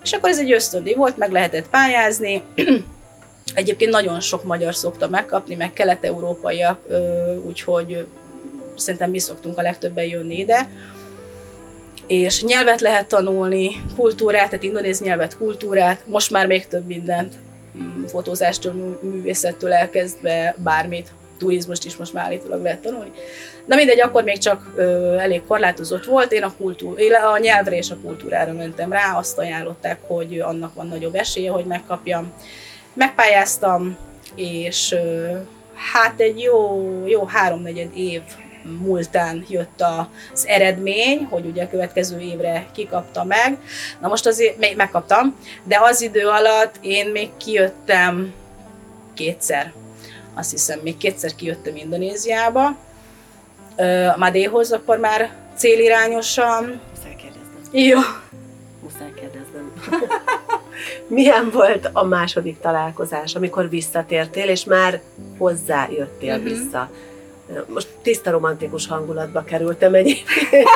[0.02, 2.42] És akkor ez egy ösztöndi volt, meg lehetett pályázni,
[3.54, 6.80] Egyébként nagyon sok magyar szokta megkapni, meg kelet-európaiak,
[7.46, 8.06] úgyhogy
[8.76, 10.68] szerintem mi szoktunk a legtöbben jönni ide
[12.06, 17.34] és nyelvet lehet tanulni, kultúrát, tehát indonéz nyelvet, kultúrát, most már még több mindent,
[17.78, 23.10] mm, fotózástól, művészettől elkezdve bármit, turizmust is most már állítólag lehet tanulni.
[23.64, 27.76] De mindegy, akkor még csak ö, elég korlátozott volt, én a, kultúr, én a nyelvre
[27.76, 32.32] és a kultúrára mentem rá, azt ajánlották, hogy annak van nagyobb esélye, hogy megkapjam.
[32.92, 33.96] Megpályáztam,
[34.34, 35.36] és ö,
[35.92, 38.22] hát egy jó, jó háromnegyed év
[38.82, 39.82] múltán jött
[40.32, 43.58] az eredmény, hogy ugye a következő évre kikapta meg.
[44.00, 48.34] Na most azért megkaptam, de az idő alatt én még kijöttem
[49.14, 49.72] kétszer.
[50.34, 52.76] Azt hiszem, még kétszer kijöttem Indonéziába.
[54.16, 56.80] Madéhoz akkor már célirányosan.
[56.94, 57.60] Muszáj kérdeznem.
[57.70, 57.98] Jó.
[58.82, 59.72] Muszáj kérdeznem.
[61.08, 65.00] Milyen volt a második találkozás, amikor visszatértél, és már
[65.38, 66.48] hozzájöttél uh-huh.
[66.48, 66.90] vissza?
[67.66, 70.68] Most tiszta romantikus hangulatba kerültem egyébként.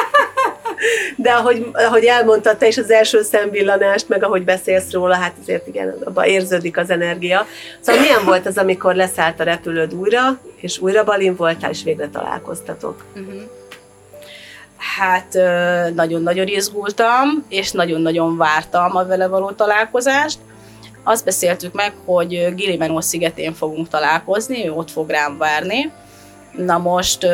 [1.16, 5.66] De ahogy, ahogy elmondtad te is az első szemvillanást, meg ahogy beszélsz róla, hát azért
[5.66, 7.46] igen, abban érződik az energia.
[7.80, 12.08] Szóval milyen volt az, amikor leszállt a repülőd újra, és újra Balin voltál, és végre
[12.08, 13.04] találkoztatok?
[13.14, 13.40] Uh-huh.
[14.96, 15.34] Hát
[15.94, 20.38] nagyon-nagyon izgultam, és nagyon-nagyon vártam a vele való találkozást.
[21.02, 25.92] Azt beszéltük meg, hogy Gilimenó szigetén fogunk találkozni, ő ott fog rám várni,
[26.56, 27.26] Na most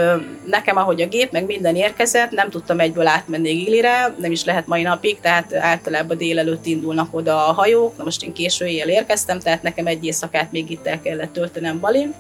[0.47, 4.67] nekem, ahogy a gép, meg minden érkezett, nem tudtam egyből átmenni Gilire, nem is lehet
[4.67, 9.39] mai napig, tehát általában délelőtt indulnak oda a hajók, na most én késő éjjel érkeztem,
[9.39, 12.15] tehát nekem egy éjszakát még itt el kellett töltenem Balin.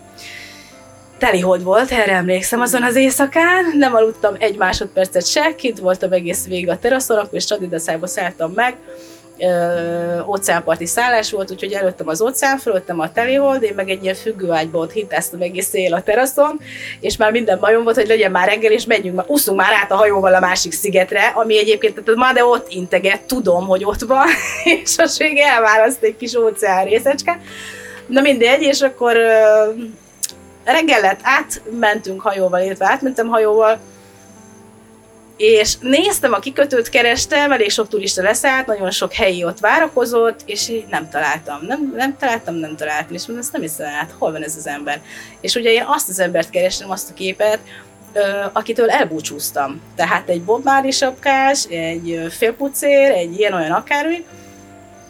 [1.18, 6.12] Teli hold volt, erre emlékszem azon az éjszakán, nem aludtam egy másodpercet se, kint voltam
[6.12, 8.76] egész végig a teraszon, akkor is Csadidaszába szálltam meg,
[9.38, 14.14] ö, óceánparti szállás volt, úgyhogy előttem az óceán, fölöttem a telihold, én meg egy ilyen
[14.14, 16.60] függőágyba ott hitáztam egész él a teraszon,
[17.00, 19.90] és már minden bajom volt, hogy legyen már reggel, és menjünk, már, úszunk már át
[19.90, 24.00] a hajóval a másik szigetre, ami egyébként, tehát már de ott integet, tudom, hogy ott
[24.00, 24.26] van,
[24.82, 27.40] és az még elválaszt egy kis óceán részecske.
[28.06, 29.70] Na mindegy, és akkor ö,
[30.64, 33.78] reggel lett, átmentünk hajóval, illetve átmentem hajóval,
[35.36, 40.72] és néztem a kikötőt, kerestem, elég sok turista leszállt, nagyon sok helyi ott várakozott, és
[40.90, 44.42] nem találtam, nem, nem találtam, nem találtam, és mondom, ezt nem hiszem hát hol van
[44.42, 45.00] ez az ember.
[45.40, 47.58] És ugye én azt az embert kerestem, azt a képet,
[48.52, 49.80] akitől elbúcsúztam.
[49.96, 54.24] Tehát egy Bob sapkás, egy félpucér, egy ilyen-olyan akármi,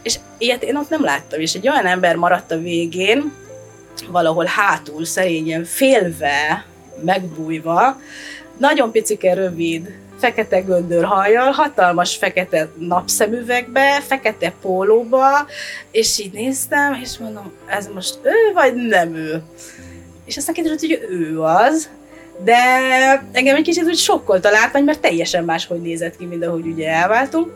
[0.03, 3.33] és ilyet én ott nem láttam, és egy olyan ember maradt a végén,
[4.09, 6.65] valahol hátul, szerényen, félve,
[7.05, 8.01] megbújva,
[8.59, 15.47] nagyon picike, rövid, fekete göndörhajjal, hatalmas fekete napszemüvegbe, fekete pólóba,
[15.91, 19.43] és így néztem, és mondom, ez most ő, vagy nem ő?
[20.25, 21.89] És aztán kiderült, hogy ő az,
[22.45, 22.57] de
[23.33, 27.53] engem egy kicsit úgy sokkolta látvány, mert teljesen máshogy nézett ki, mint ahogy ugye elváltunk.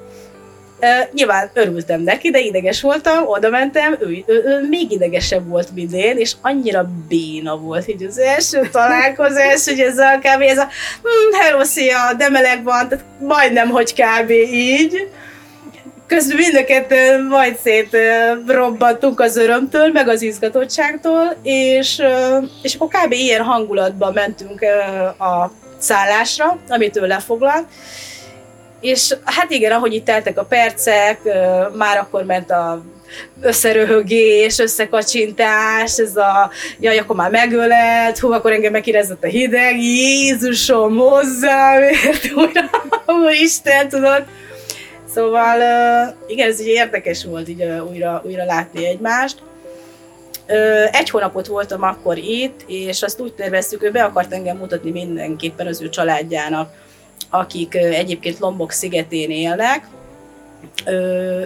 [0.82, 5.74] Uh, nyilván örültem neki, de ideges voltam, oda mentem, ő, ő, ő még idegesebb volt,
[5.74, 10.40] mint én, és annyira béna volt így az első találkozás, hogy ez a kb.
[10.40, 10.68] ez a
[11.02, 14.30] hm, hello, szia, de meleg van, tehát majdnem, hogy kb.
[14.52, 15.08] így.
[16.06, 17.96] Közben mind a kettő majd szét
[18.46, 22.02] robbantunk az örömtől, meg az izgatottságtól, és,
[22.62, 23.12] és akkor kb.
[23.12, 24.60] ilyen hangulatban mentünk
[25.18, 27.66] a szállásra, amit ő lefoglalt,
[28.80, 31.20] és hát igen, ahogy itt teltek a percek,
[31.76, 32.82] már akkor ment a
[33.40, 40.96] összeröhögés, összekacsintás, ez a, jaj, akkor már megölelt, hú, akkor engem megkérdezett a hideg, Jézusom,
[40.96, 42.30] hozzám, ért
[43.42, 44.24] Isten, tudod.
[45.14, 45.56] Szóval
[46.26, 49.36] igen, ez így érdekes volt így újra, újra látni egymást.
[50.92, 55.66] Egy hónapot voltam akkor itt, és azt úgy terveztük, ő be akart engem mutatni mindenképpen
[55.66, 56.72] az ő családjának,
[57.30, 59.88] akik egyébként Lombok szigetén élnek.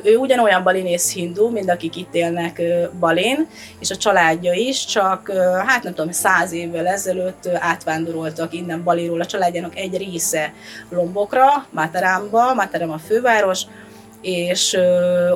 [0.04, 2.62] Ő ugyanolyan balinész hindu, mint akik itt élnek
[2.98, 3.46] Balin,
[3.78, 5.32] és a családja is, csak
[5.66, 10.52] hát nem tudom, száz évvel ezelőtt átvándoroltak innen Baliról a családjának egy része
[10.90, 13.62] Lombokra, Mátarámba, Mátarám a főváros,
[14.20, 14.78] és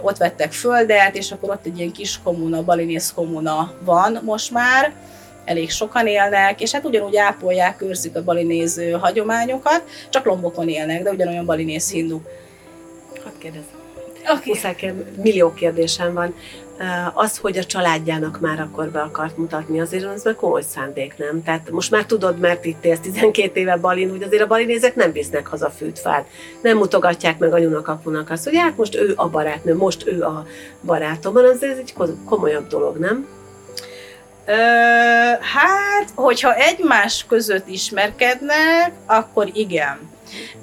[0.03, 4.93] ott vettek földet, és akkor ott egy ilyen kis komuna, balinész komuna van most már,
[5.49, 11.11] elég sokan élnek, és hát ugyanúgy ápolják, őrzik a balinéz hagyományokat, csak lombokon élnek, de
[11.11, 12.21] ugyanolyan balinéz hindu.
[13.25, 13.77] Hadd kérdezem.
[14.31, 14.93] Okay.
[15.23, 16.35] millió kérdésem van.
[17.15, 21.43] Az, hogy a családjának már akkor be akart mutatni, azért az meg komoly szándék, nem?
[21.43, 25.13] Tehát most már tudod, mert itt élsz 12 éve Balin, hogy azért a balinézek nem
[25.13, 26.27] visznek haza fűtfát.
[26.63, 30.47] Nem mutogatják meg anyunak, apunak azt, hogy hát most ő a barátnő, most ő a
[30.83, 33.27] barátom, hanem ez egy komolyabb dolog, nem?
[35.41, 39.99] Hát, hogyha egymás között ismerkednek, akkor igen.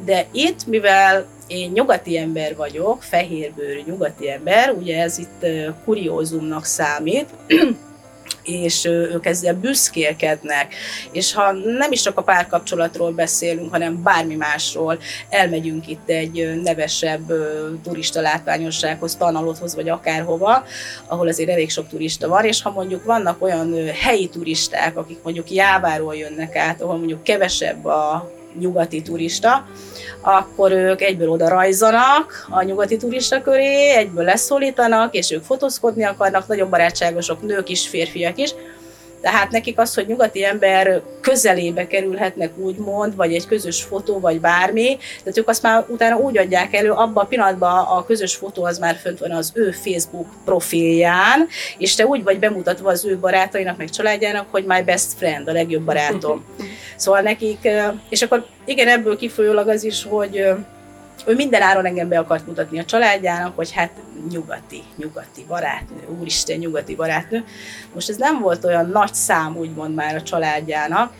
[0.05, 5.45] De itt, mivel én nyugati ember vagyok, fehérbőrű nyugati ember, ugye ez itt
[5.85, 7.29] kuriózumnak számít,
[8.43, 10.75] és ők ezzel büszkélkednek.
[11.11, 17.31] És ha nem is csak a párkapcsolatról beszélünk, hanem bármi másról, elmegyünk itt egy nevesebb
[17.83, 20.63] turista látványossághoz, tanalothoz, vagy akárhova,
[21.07, 25.51] ahol azért elég sok turista van, és ha mondjuk vannak olyan helyi turisták, akik mondjuk
[25.51, 29.67] Jáváról jönnek át, ahol mondjuk kevesebb a nyugati turista,
[30.21, 36.47] akkor ők egyből oda rajzanak a nyugati turista köré, egyből leszólítanak, és ők fotózkodni akarnak,
[36.47, 38.53] nagyon barátságosok, nők is, férfiak is,
[39.25, 44.97] tehát nekik az, hogy nyugati ember közelébe kerülhetnek úgymond, vagy egy közös fotó, vagy bármi,
[45.19, 48.77] tehát ők azt már utána úgy adják elő, abban a pillanatban a közös fotó az
[48.77, 53.77] már fönt van az ő Facebook profilján, és te úgy vagy bemutatva az ő barátainak,
[53.77, 56.43] meg családjának, hogy my best friend, a legjobb barátom.
[56.95, 57.67] Szóval nekik,
[58.09, 60.35] és akkor igen, ebből kifolyólag az is, hogy
[61.25, 63.91] ő minden áron engem be akart mutatni a családjának, hogy hát
[64.29, 67.43] nyugati, nyugati barátnő, úristen, nyugati barátnő.
[67.93, 71.13] Most ez nem volt olyan nagy szám, úgymond már a családjának,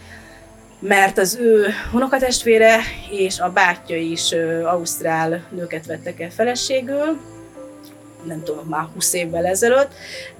[0.79, 2.79] mert az ő unokatestvére
[3.11, 4.31] és a bátyja is
[4.63, 7.19] ausztrál nőket vettek el feleségül,
[8.23, 9.91] nem tudom, már 20 évvel ezelőtt,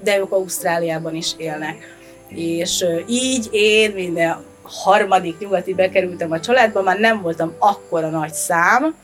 [0.04, 1.98] de ők Ausztráliában is élnek.
[2.28, 8.96] És így én minden harmadik nyugati bekerültem a családba, már nem voltam akkora nagy szám,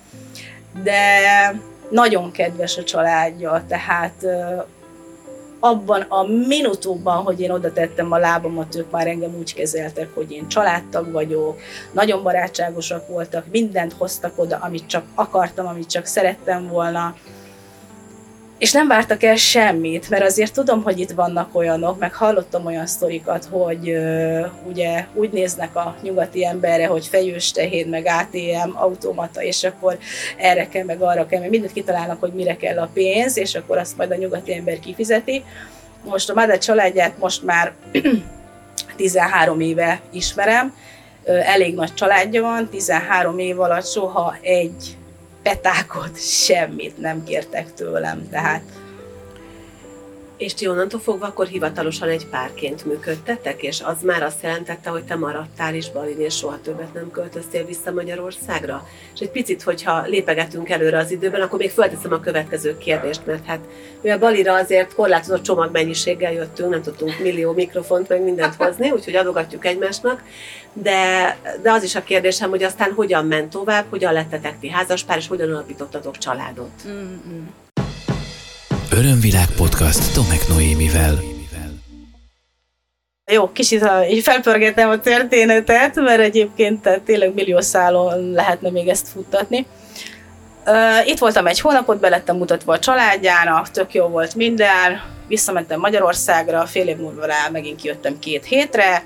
[0.83, 0.99] de
[1.89, 4.25] nagyon kedves a családja, tehát
[5.59, 10.31] abban a minutumban, hogy én oda tettem a lábamat, ők már engem úgy kezeltek, hogy
[10.31, 11.59] én családtag vagyok,
[11.91, 17.15] nagyon barátságosak voltak, mindent hoztak oda, amit csak akartam, amit csak szerettem volna,
[18.61, 22.85] és nem vártak el semmit, mert azért tudom, hogy itt vannak olyanok, meg hallottam olyan
[22.85, 29.43] sztorikat, hogy uh, ugye úgy néznek a nyugati emberre, hogy fejős tehén, meg ATM, automata,
[29.43, 29.97] és akkor
[30.37, 33.77] erre kell, meg arra kell, mert mindent kitalálnak, hogy mire kell a pénz, és akkor
[33.77, 35.43] azt majd a nyugati ember kifizeti.
[36.03, 37.73] Most a Mada családját most már
[38.95, 40.73] 13 éve ismerem,
[41.25, 44.97] elég nagy családja van, 13 év alatt soha egy
[45.43, 48.63] petákot, semmit nem kértek tőlem, tehát
[50.41, 55.03] és ti onnantól fogva akkor hivatalosan egy párként működtetek, és az már azt jelentette, hogy
[55.03, 58.87] te maradtál is Balin, és soha többet nem költöztél vissza Magyarországra?
[59.13, 63.45] És egy picit, hogyha lépegetünk előre az időben, akkor még felteszem a következő kérdést, mert
[63.45, 63.59] hát
[64.01, 69.65] mivel Balira azért korlátozott csomagmennyiséggel jöttünk, nem tudtunk millió mikrofont meg mindent hozni, úgyhogy adogatjuk
[69.65, 70.23] egymásnak,
[70.73, 75.17] de, de az is a kérdésem, hogy aztán hogyan ment tovább, hogyan lettetek ti házaspár,
[75.17, 76.71] és hogyan alapítottatok családot.
[76.87, 77.49] Mm-mm.
[78.93, 81.19] Örömvilág podcast Tomek Noémivel.
[83.31, 89.07] Jó, kicsit így felpörgetem a történetet, mert egyébként tehát tényleg millió szálon lehetne még ezt
[89.07, 89.65] futtatni.
[91.05, 96.87] Itt voltam egy hónapot, belettem mutatva a családjának, tök jó volt minden, visszamentem Magyarországra, fél
[96.87, 99.03] év múlva rá megint kijöttem két hétre,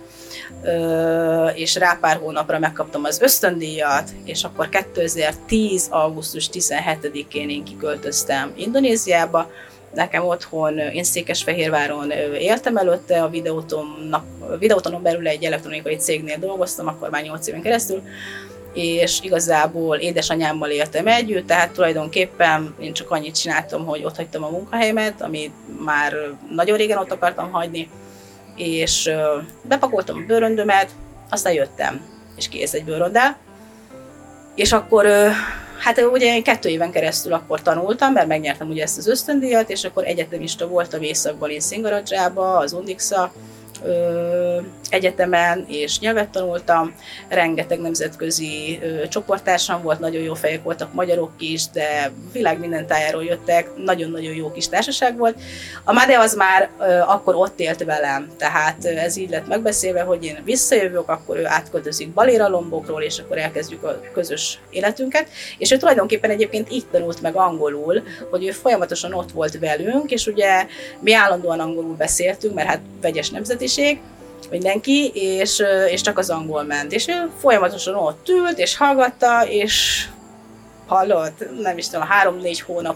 [1.53, 5.87] és rá pár hónapra megkaptam az ösztöndíjat, és akkor 2010.
[5.89, 9.51] augusztus 17-én én kiköltöztem Indonéziába,
[9.95, 13.29] nekem otthon, én Székesfehérváron éltem előtte, a
[14.59, 18.01] videótonon belül egy elektronikai cégnél dolgoztam, akkor már 8 éven keresztül,
[18.73, 24.49] és igazából édesanyámmal éltem együtt, tehát tulajdonképpen én csak annyit csináltam, hogy ott hagytam a
[24.49, 25.53] munkahelyemet, amit
[25.85, 26.13] már
[26.51, 27.89] nagyon régen ott akartam hagyni,
[28.55, 29.11] és
[29.61, 30.89] bepakoltam a bőröndömet,
[31.29, 32.01] aztán jöttem,
[32.35, 33.37] és kész egy bőröndel.
[34.55, 35.07] És akkor,
[35.85, 39.83] hát ugye én kettő éven keresztül akkor tanultam, mert megnyertem ugye ezt az ösztöndíjat, és
[39.83, 43.31] akkor egyetemista voltam északban, én Szingaradzsába, az Undixa
[44.95, 46.95] egyetemen, és nyelvet tanultam,
[47.27, 48.79] rengeteg nemzetközi
[49.09, 54.51] csoporttársam volt, nagyon jó fejek voltak magyarok is, de világ minden tájáról jöttek, nagyon-nagyon jó
[54.51, 55.39] kis társaság volt.
[55.83, 56.69] A Made az már
[57.07, 62.13] akkor ott élt velem, tehát ez így lett megbeszélve, hogy én visszajövök, akkor ő átköltözik
[62.13, 67.35] Baléra lombokról, és akkor elkezdjük a közös életünket, és ő tulajdonképpen egyébként itt tanult meg
[67.35, 70.65] angolul, hogy ő folyamatosan ott volt velünk, és ugye
[70.99, 73.99] mi állandóan angolul beszéltünk, mert hát vegyes nemzetiség,
[74.49, 76.91] mindenki, és, és csak az angol ment.
[76.91, 80.05] És ő folyamatosan ott ült, és hallgatta, és
[80.87, 82.95] hallott, nem is tudom, három-négy hónap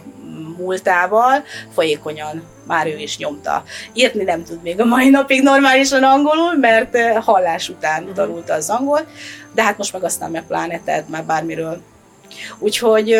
[0.58, 3.64] múltával folyékonyan már ő is nyomta.
[3.94, 8.16] Írni nem tud még a mai napig normálisan angolul, mert hallás után uh-huh.
[8.16, 9.08] tanulta az angol,
[9.54, 11.82] de hát most meg aztán meg pláne, tehát már bármiről.
[12.60, 13.16] Úgyhogy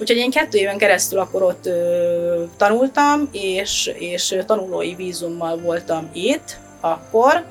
[0.00, 6.56] Úgyhogy én kettő éven keresztül akkor ott ö, tanultam, és, és tanulói vízummal voltam itt
[6.80, 7.44] akkor.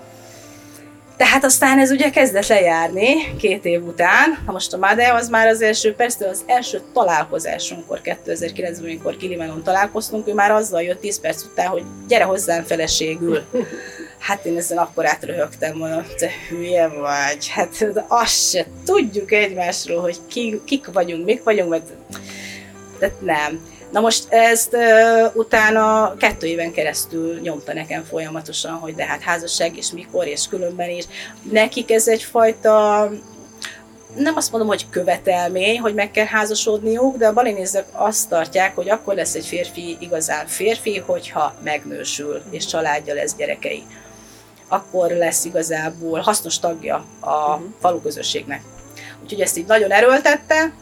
[1.19, 4.43] Tehát aztán ez ugye kezdett lejárni két év után.
[4.45, 9.63] Na most a MADE az már az első, persze az első találkozásunkkor, 2009-ben, amikor Kilimenon
[9.63, 13.41] találkoztunk, ő már azzal jött 10 perc után, hogy gyere hozzám feleségül.
[14.19, 20.17] Hát én ezen akkor átröhögtem, mondom, te hülye vagy, hát azt se tudjuk egymásról, hogy
[20.27, 21.87] ki, kik vagyunk, mik vagyunk, mert
[22.99, 23.59] tehát nem.
[23.91, 29.77] Na most ezt uh, utána kettő éven keresztül nyomta nekem folyamatosan, hogy de hát házasság
[29.77, 31.05] és mikor, és különben is.
[31.51, 33.09] Nekik ez egyfajta
[34.15, 38.89] nem azt mondom, hogy követelmény, hogy meg kell házasodniuk, de a balinézek azt tartják, hogy
[38.89, 43.83] akkor lesz egy férfi igazán férfi, hogyha megnősül, és családja lesz gyerekei.
[44.67, 47.61] Akkor lesz igazából hasznos tagja a uh-huh.
[47.79, 48.61] falu közösségnek.
[49.23, 50.73] Úgyhogy ezt így nagyon erőltette,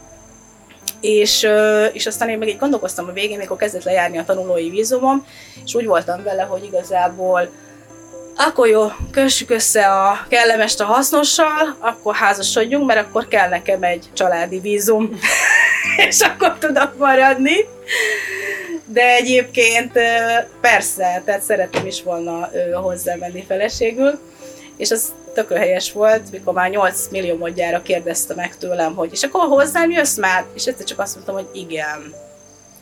[1.00, 1.48] és,
[1.94, 5.26] és aztán én meg így gondolkoztam a végén, mikor kezdett lejárni a tanulói vízumom,
[5.66, 7.50] és úgy voltam vele, hogy igazából
[8.40, 14.06] akkor jó, kössük össze a kellemest a hasznossal, akkor házasodjunk, mert akkor kell nekem egy
[14.14, 15.20] családi vízum,
[16.10, 17.56] és akkor tudok maradni.
[18.86, 19.92] De egyébként
[20.62, 22.50] persze, tehát szeretem is volna
[22.82, 24.20] hozzá menni feleségül,
[24.78, 29.24] és az tök helyes volt, mikor már 8 millió módjára kérdezte meg tőlem, hogy és
[29.24, 30.46] akkor hozzám jössz már?
[30.54, 32.14] És egyszer csak azt mondtam, hogy igen.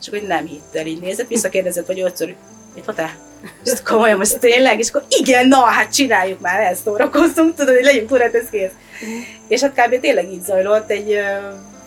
[0.00, 2.34] És akkor nem hitt el, így nézett, visszakérdezett, hogy ötször,
[2.74, 3.18] mit te?
[3.64, 4.78] És komolyan, most tényleg?
[4.78, 8.70] És akkor igen, na, hát csináljuk már, ezt szórakoztunk, tudod, hogy legyünk tudat, ez kész.
[9.04, 9.20] Mm.
[9.48, 10.00] És hát kb.
[10.00, 11.18] tényleg így zajlott, egy,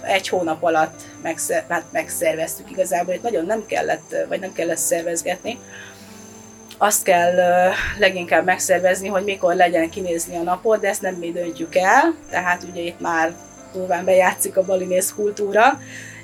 [0.01, 5.59] egy hónap alatt megszer, hát megszerveztük igazából, hogy nagyon nem kellett, vagy nem kellett szervezgetni
[6.81, 7.35] azt kell
[7.99, 12.63] leginkább megszervezni, hogy mikor legyen kinézni a napot, de ezt nem mi döntjük el, tehát
[12.71, 13.33] ugye itt már
[13.73, 15.79] durván bejátszik a balinész kultúra,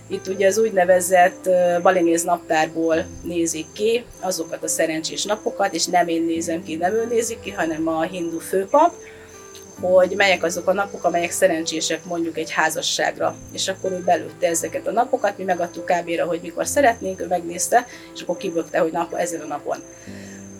[0.07, 1.49] itt ugye az úgynevezett
[1.81, 7.05] balinéz naptárból nézik ki azokat a szerencsés napokat, és nem én nézem ki, nem ő
[7.09, 8.93] nézik ki, hanem a hindu főpap,
[9.81, 13.35] hogy melyek azok a napok, amelyek szerencsések mondjuk egy házasságra.
[13.51, 17.87] És akkor ő belőtte ezeket a napokat, mi megadtuk kb hogy mikor szeretnénk, ő megnézte,
[18.15, 19.77] és akkor kibökte, hogy nap, ezen a napon.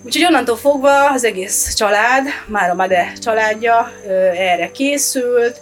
[0.06, 3.92] Úgyhogy onnantól fogva az egész család, már a Made családja
[4.38, 5.62] erre készült,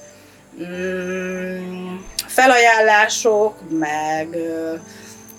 [0.63, 1.95] mm,
[2.27, 4.27] felajánlások, meg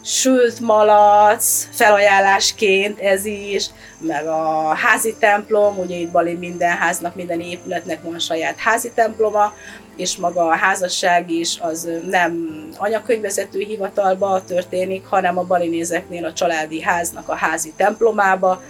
[0.05, 3.67] sült malac, felajánlásként ez is,
[3.99, 9.55] meg a házi templom, ugye itt Bali minden háznak, minden épületnek van saját házi temploma,
[9.97, 16.83] és maga a házasság is az nem anyakönyvezető hivatalba történik, hanem a balinézeknél a családi
[16.83, 18.63] háznak a házi templomába,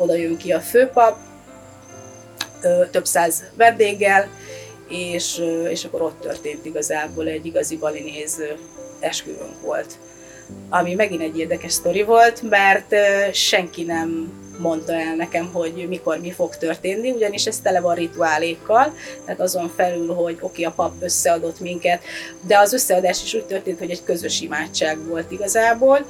[0.00, 1.16] oda jön ki a főpap,
[2.90, 4.28] több száz vendéggel,
[4.88, 8.42] és, és akkor ott történt igazából egy igazi balinéz
[9.00, 9.98] esküvőnk volt.
[10.68, 12.94] ami megint egy érdekes sztori volt, mert
[13.32, 18.94] senki nem mondta el nekem, hogy mikor mi fog történni, ugyanis ez tele van rituálékkal,
[19.24, 22.02] tehát azon felül, hogy oké, a pap összeadott minket,
[22.46, 26.06] de az összeadás is úgy történt, hogy egy közös imádság volt igazából,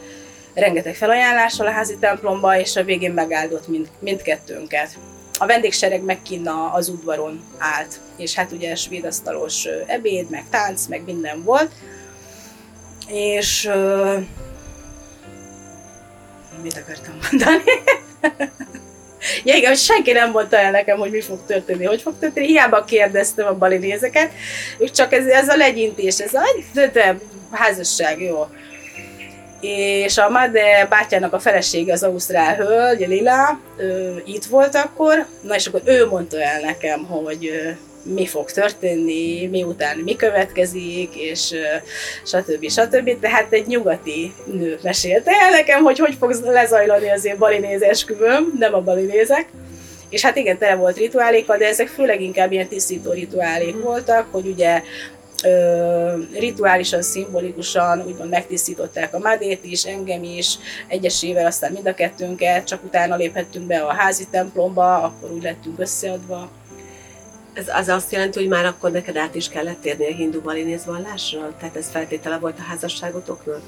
[0.54, 4.90] rengeteg felajánlással a házi templomba, és a végén megáldott mind, mindkettőnket.
[5.38, 11.04] A vendégsereg meg kina az udvaron állt, és hát ugye svédasztalos ebéd, meg tánc, meg
[11.04, 11.70] minden volt,
[13.08, 14.22] és uh,
[16.62, 17.62] mit akartam mondani?
[19.44, 22.46] ja igen, senki nem mondta el nekem, hogy mi fog történni, hogy fog történni.
[22.46, 24.32] Hiába kérdeztem a balinézeket,
[24.78, 26.42] és csak ez, ez a legyintés, ez a
[26.72, 27.18] de,
[27.50, 28.46] házasság, jó.
[29.60, 35.54] És a Made bátyának a felesége, az Ausztrál hölgy, Lila, ő, itt volt akkor, na
[35.54, 37.50] és akkor ő mondta el nekem, hogy
[38.02, 41.54] mi fog történni, miután mi következik, és
[42.24, 42.70] stb.
[42.70, 43.20] stb.
[43.20, 48.52] Tehát egy nyugati nő mesélte el nekem, hogy hogy fog lezajlani az én balinéz esküvőm,
[48.58, 49.46] nem a balinézek.
[50.08, 54.46] És hát igen, tele volt rituálékkal, de ezek főleg inkább ilyen tisztító rituálék voltak, hogy
[54.46, 54.82] ugye
[55.44, 62.66] ö, rituálisan, szimbolikusan úgymond megtisztították a madét is, engem is, egyesével, aztán mind a kettőnket,
[62.66, 66.50] csak utána léphettünk be a házi templomba, akkor úgy lettünk összeadva.
[67.52, 70.84] Ez az azt jelenti, hogy már akkor neked át is kellett térni a hindu balinéz
[70.84, 71.54] vallásra?
[71.58, 73.62] Tehát ez feltétele volt a házasságotoknak?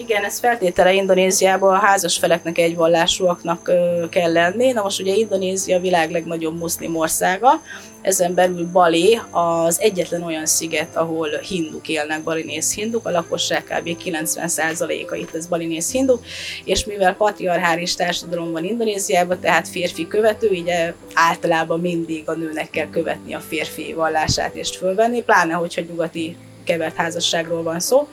[0.00, 3.70] Igen, ez feltétele Indonéziában a házas feleknek egyvallásúaknak
[4.10, 4.72] kell lenni.
[4.72, 7.62] Na most ugye Indonézia a világ legnagyobb muszlim országa,
[8.02, 13.96] ezen belül Bali az egyetlen olyan sziget, ahol hinduk élnek, balinész hinduk, a lakosság kb.
[14.04, 16.18] 90%-a itt ez balinész hindu,
[16.64, 20.70] és mivel patriarchális társadalom van Indonéziában, tehát férfi követő, így
[21.14, 26.96] általában mindig a nőnek kell követni a férfi vallását és fölvenni, pláne hogyha nyugati kevert
[26.96, 28.08] házasságról van szó.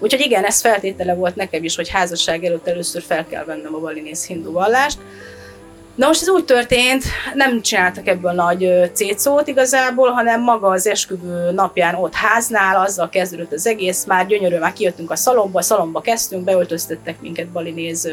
[0.00, 3.78] Úgyhogy igen, ez feltétele volt nekem is, hogy házasság előtt először fel kell vennem a
[3.78, 4.98] balinész hindu vallást.
[5.94, 11.50] Na most ez úgy történt, nem csináltak ebből nagy cécót igazából, hanem maga az esküvő
[11.50, 16.00] napján ott háznál, azzal kezdődött az egész, már gyönyörű, már kijöttünk a szalomba, a szalomba
[16.00, 18.08] kezdtünk, beöltöztettek minket balinéz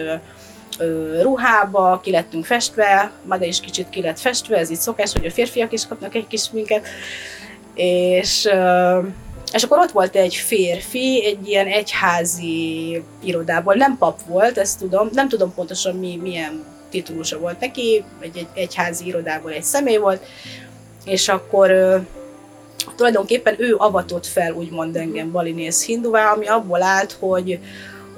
[1.22, 5.32] ruhába, ki lettünk festve, de is kicsit ki lett festve, ez így szokás, hogy a
[5.32, 6.88] férfiak is kapnak egy kis minket,
[7.74, 8.50] és
[9.54, 15.10] és akkor ott volt egy férfi, egy ilyen egyházi irodából, nem pap volt, ezt tudom,
[15.12, 20.26] nem tudom pontosan mi, milyen titulusa volt neki, egy, egy egyházi irodából egy személy volt,
[21.06, 21.72] és akkor
[22.96, 27.60] tulajdonképpen ő avatott fel, úgymond engem balinész hinduvá, ami abból állt, hogy,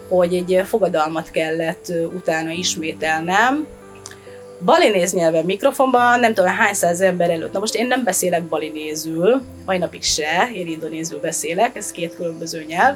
[0.10, 3.68] hogy egy fogadalmat kellett utána ismételnem,
[4.66, 7.54] balinéz nyelven mikrofonban, nem tudom hány száz ember előtt.
[7.54, 12.66] Na most én nem beszélek balinézül, mai napig se, én indonézül beszélek, ez két különböző
[12.68, 12.96] nyelv.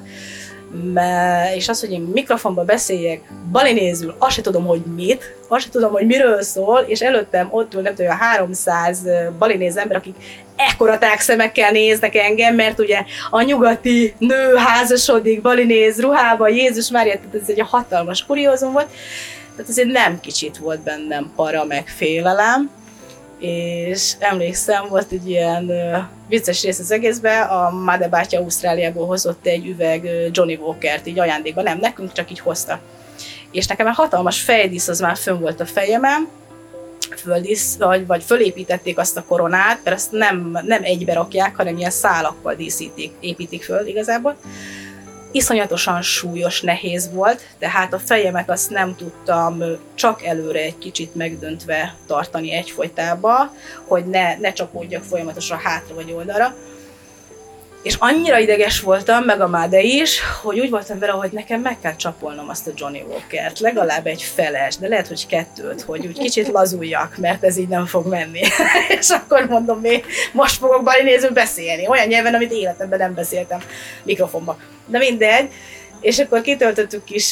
[1.55, 5.91] És az, hogy én mikrofonba beszéljek balinézül, azt se tudom, hogy mit, azt se tudom,
[5.91, 8.99] hogy miről szól, és előttem ott ül, nem tudom, 300
[9.37, 10.15] balinéz ember, akik
[10.55, 17.35] ekkora szemekkel néznek engem, mert ugye a nyugati nő házasodik balinéz ruhába, Jézus Mária, tehát
[17.41, 18.87] ez egy hatalmas kuriózum volt.
[19.55, 22.69] Tehát azért nem kicsit volt bennem para, meg félelem,
[23.39, 25.71] és emlékszem, volt egy ilyen
[26.29, 31.61] vicces rész az egészben, a Made bátya Ausztráliából hozott egy üveg Johnny Walker-t így ajándékba,
[31.61, 32.79] nem nekünk, csak így hozta.
[33.51, 36.27] És nekem egy hatalmas fejdísz az már fönn volt a fejemen,
[37.15, 41.91] földísz, vagy, vagy fölépítették azt a koronát, mert azt nem, nem egybe rakják, hanem ilyen
[41.91, 44.35] szálakkal díszítik, építik föl igazából
[45.33, 49.63] iszonyatosan súlyos, nehéz volt, tehát a fejemet azt nem tudtam
[49.95, 53.53] csak előre egy kicsit megdöntve tartani egyfolytába,
[53.87, 56.55] hogy ne, ne csapódjak folyamatosan hátra vagy oldalra.
[57.83, 61.79] És annyira ideges voltam, meg a Máde is, hogy úgy voltam vele, hogy nekem meg
[61.79, 66.17] kell csapolnom azt a Johnny Walker-t, legalább egy feles, de lehet, hogy kettőt, hogy úgy
[66.17, 68.41] kicsit lazuljak, mert ez így nem fog menni.
[68.99, 73.59] és akkor mondom, még most fogok balinéző beszélni, olyan nyelven, amit életemben nem beszéltem
[74.03, 74.57] mikrofonba.
[74.85, 75.49] De mindegy.
[76.03, 77.29] És akkor kitöltöttük kis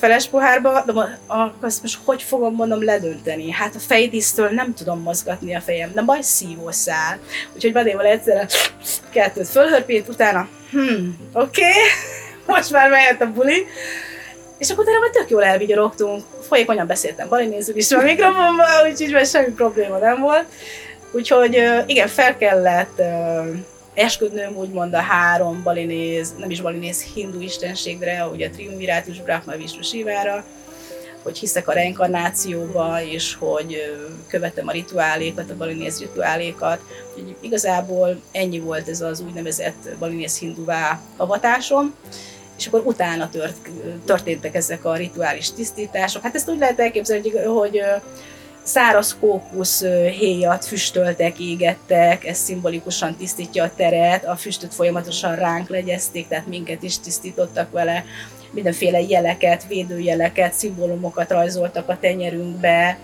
[0.00, 1.18] feles pohárba, de
[1.60, 3.50] azt most hogy fogom mondom ledönteni?
[3.50, 7.18] Hát a fejdísztől nem tudom mozgatni a fejem, de baj szívószál.
[7.54, 8.46] Úgyhogy Badéval egyszerre
[9.10, 11.72] kettőt fölhörpint, utána, hm, oké, okay.
[12.56, 13.66] most már mehet a buli.
[14.58, 19.26] És akkor utána majd tök jól elvigyorogtunk, folyékonyan beszéltem balinézünk is a mikrofonba, úgyhogy már
[19.26, 20.44] semmi probléma nem volt.
[21.12, 23.02] Úgyhogy igen, fel kellett
[24.00, 30.44] esküdnőm úgymond a három balinéz, nem is balinéz hindu istenségre, ugye triumvirátus Brahma Vishnu Sivára,
[31.22, 33.76] hogy hiszek a reinkarnációba, és hogy
[34.28, 36.80] követem a rituálékat, a balinéz rituálékat.
[37.14, 41.94] Úgyhogy igazából ennyi volt ez az úgynevezett balinéz hinduvá avatásom,
[42.58, 43.68] és akkor utána tört,
[44.04, 46.22] történtek ezek a rituális tisztítások.
[46.22, 47.82] Hát ezt úgy lehet elképzelni, hogy, hogy
[48.70, 49.82] száraz kókusz
[50.18, 56.82] héjat füstöltek, égettek, ez szimbolikusan tisztítja a teret, a füstöt folyamatosan ránk legyezték, tehát minket
[56.82, 58.04] is tisztítottak vele,
[58.50, 62.98] mindenféle jeleket, védőjeleket, szimbólumokat rajzoltak a tenyerünkbe,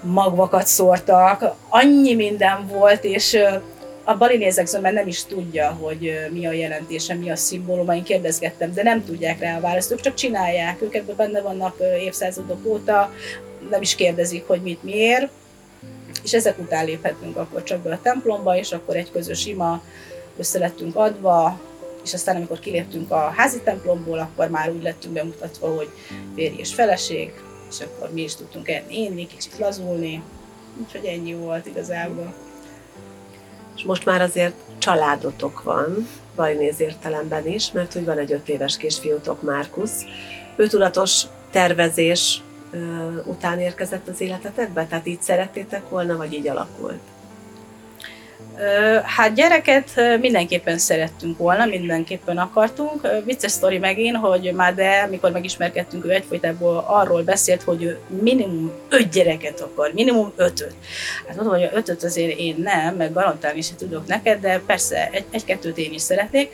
[0.00, 3.38] magvakat szórtak, annyi minden volt, és
[4.04, 7.94] a balinézek zömmel nem is tudja, hogy mi a jelentése, mi a szimbóluma.
[7.94, 11.76] Én kérdezgettem, de nem tudják rá a választ, ők csak csinálják, ők ebben benne vannak
[12.04, 13.12] évszázadok óta,
[13.70, 15.30] nem is kérdezik, hogy mit miért,
[16.22, 19.82] és ezek után léphetünk akkor csak be a templomba, és akkor egy közös ima
[20.36, 21.60] össze lettünk adva,
[22.04, 25.88] és aztán amikor kiléptünk a házi templomból, akkor már úgy lettünk bemutatva, hogy
[26.34, 27.32] férj és feleség,
[27.70, 30.22] és akkor mi is tudtunk enni, inni, kicsit lazulni,
[30.82, 32.34] úgyhogy ennyi volt igazából.
[33.76, 38.76] És most már azért családotok van, bajnéz értelemben is, mert hogy van egy öt éves
[38.76, 40.04] kisfiútok, Márkusz.
[40.56, 42.42] Ő tudatos tervezés
[43.24, 44.86] után érkezett az életetekbe?
[44.86, 47.00] Tehát így szerettétek volna, vagy így alakult?
[49.04, 49.90] Hát gyereket
[50.20, 53.08] mindenképpen szerettünk volna, mindenképpen akartunk.
[53.24, 58.72] Vicces sztori megint, hogy már de, mikor megismerkedtünk, ő egyfolytában arról beszélt, hogy ő minimum
[58.88, 60.74] öt gyereket akar, minimum ötöt.
[61.26, 65.24] Hát mondom, hogy ötöt azért én nem, meg garantálni se tudok neked, de persze egy,
[65.30, 66.50] egy-kettőt én is szeretnék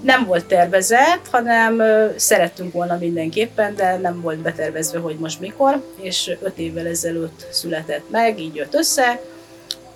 [0.00, 1.82] nem volt tervezett, hanem
[2.16, 8.10] szerettünk volna mindenképpen, de nem volt betervezve, hogy most mikor, és öt évvel ezelőtt született
[8.10, 9.20] meg, így jött össze.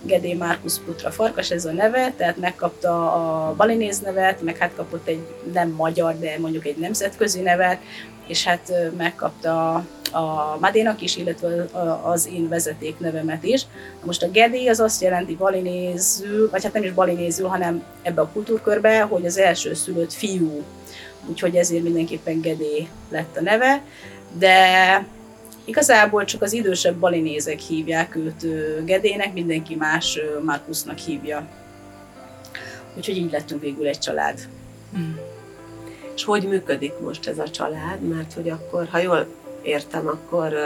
[0.07, 5.09] Gedé Márkusz Putra Farkas ez a neve, tehát megkapta a balinéz nevet, meg hát kapott
[5.09, 7.78] egy nem magyar, de mondjuk egy nemzetközi nevet,
[8.26, 9.74] és hát megkapta
[10.12, 11.66] a Madénak is, illetve
[12.02, 13.66] az én vezeték nevemet is.
[14.04, 18.28] Most a Gedi az azt jelenti balinézül, vagy hát nem is balinézül, hanem ebbe a
[18.32, 20.62] kultúrkörbe, hogy az első szülött fiú.
[21.28, 23.82] Úgyhogy ezért mindenképpen Gedé lett a neve,
[24.38, 25.07] de
[25.66, 28.46] igazából csak az idősebb balinézek hívják őt
[28.84, 31.46] Gedének, mindenki más Markusnak hívja.
[32.96, 34.38] Úgyhogy így lettünk végül egy család.
[34.92, 35.18] Hmm.
[36.14, 38.00] És hogy működik most ez a család?
[38.00, 39.26] Mert hogy akkor, ha jól
[39.62, 40.56] értem, akkor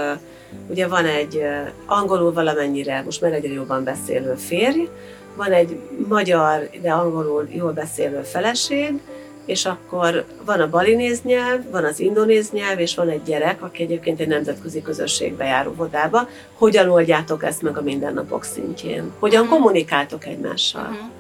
[0.69, 1.43] ugye van egy
[1.87, 4.89] angolul valamennyire, most már egyre jobban beszélő férj,
[5.37, 9.01] van egy magyar, de angolul jól beszélő feleség,
[9.45, 13.83] és akkor van a balinéz nyelv, van az indonéz nyelv, és van egy gyerek, aki
[13.83, 16.29] egyébként egy nemzetközi közösségbe jár óvodába.
[16.55, 19.13] Hogyan oldjátok ezt meg a mindennapok szintjén?
[19.19, 19.53] Hogyan mhm.
[19.53, 20.83] kommunikáltok egymással?
[20.83, 21.20] Uh-huh.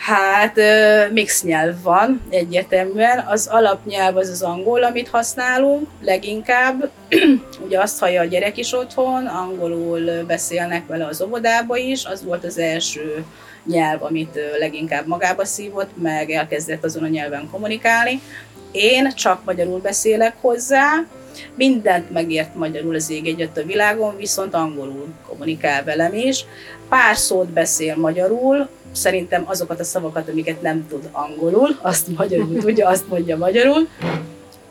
[0.00, 0.60] Hát
[1.12, 3.24] mix nyelv van egyértelműen.
[3.28, 6.90] Az alapnyelv az az angol, amit használunk leginkább.
[7.66, 12.04] Ugye azt hallja a gyerek is otthon, angolul beszélnek vele az óvodába is.
[12.04, 13.24] Az volt az első
[13.66, 18.20] nyelv, amit leginkább magába szívott, meg elkezdett azon a nyelven kommunikálni.
[18.72, 21.04] Én csak magyarul beszélek hozzá,
[21.54, 26.44] mindent megért magyarul az ég egyet a világon, viszont angolul kommunikál velem is.
[26.88, 32.88] Pár szót beszél magyarul, szerintem azokat a szavakat, amiket nem tud angolul, azt magyarul tudja,
[32.88, 33.88] azt mondja magyarul.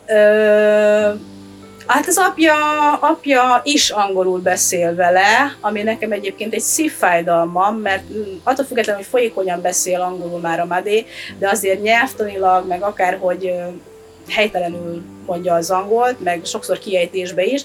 [0.06, 1.12] Ö,
[1.86, 2.54] hát az apja,
[2.92, 8.02] apja is angolul beszél vele, ami nekem egyébként egy szívfájdalmam, mert
[8.42, 11.06] attól függetlenül, hogy folyékonyan beszél angolul már a Madé,
[11.38, 13.52] de azért nyelvtanilag, meg akárhogy
[14.28, 17.64] helytelenül mondja az angolt, meg sokszor kiejtésbe is,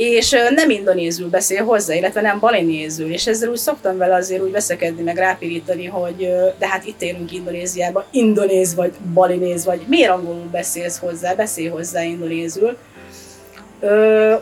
[0.00, 4.50] és nem indonézül beszél hozzá, illetve nem balinézül, és ezzel úgy szoktam vele azért úgy
[4.50, 6.16] veszekedni, meg rápirítani, hogy
[6.58, 12.02] de hát itt élünk Indonéziában, indonéz vagy balinéz vagy, miért angolul beszélsz hozzá, beszél hozzá
[12.02, 12.76] indonézül.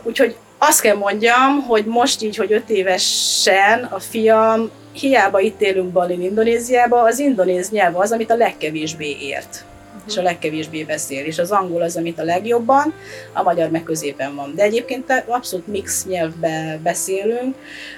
[0.03, 5.91] Úgyhogy azt kell mondjam, hogy most így, hogy öt évesen a fiam, hiába itt élünk
[5.91, 9.65] Balin Indonéziában, az indonéz nyelv az, amit a legkevésbé ért
[10.07, 12.93] és a legkevésbé beszél, és az angol az, amit a legjobban,
[13.33, 14.53] a magyar meg középen van.
[14.55, 17.55] De egyébként abszolút mix nyelvbe beszélünk.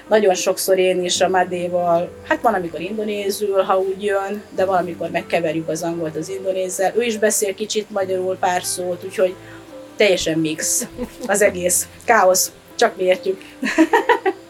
[0.08, 4.76] Nagyon sokszor én is a Madéval, hát van, amikor indonézül, ha úgy jön, de van,
[4.76, 6.92] amikor megkeverjük az angolt az indonézzel.
[6.96, 9.34] Ő is beszél kicsit magyarul pár szót, úgyhogy
[9.96, 10.86] teljesen mix
[11.26, 11.88] az egész.
[12.04, 13.40] Káosz, csak mi értjük.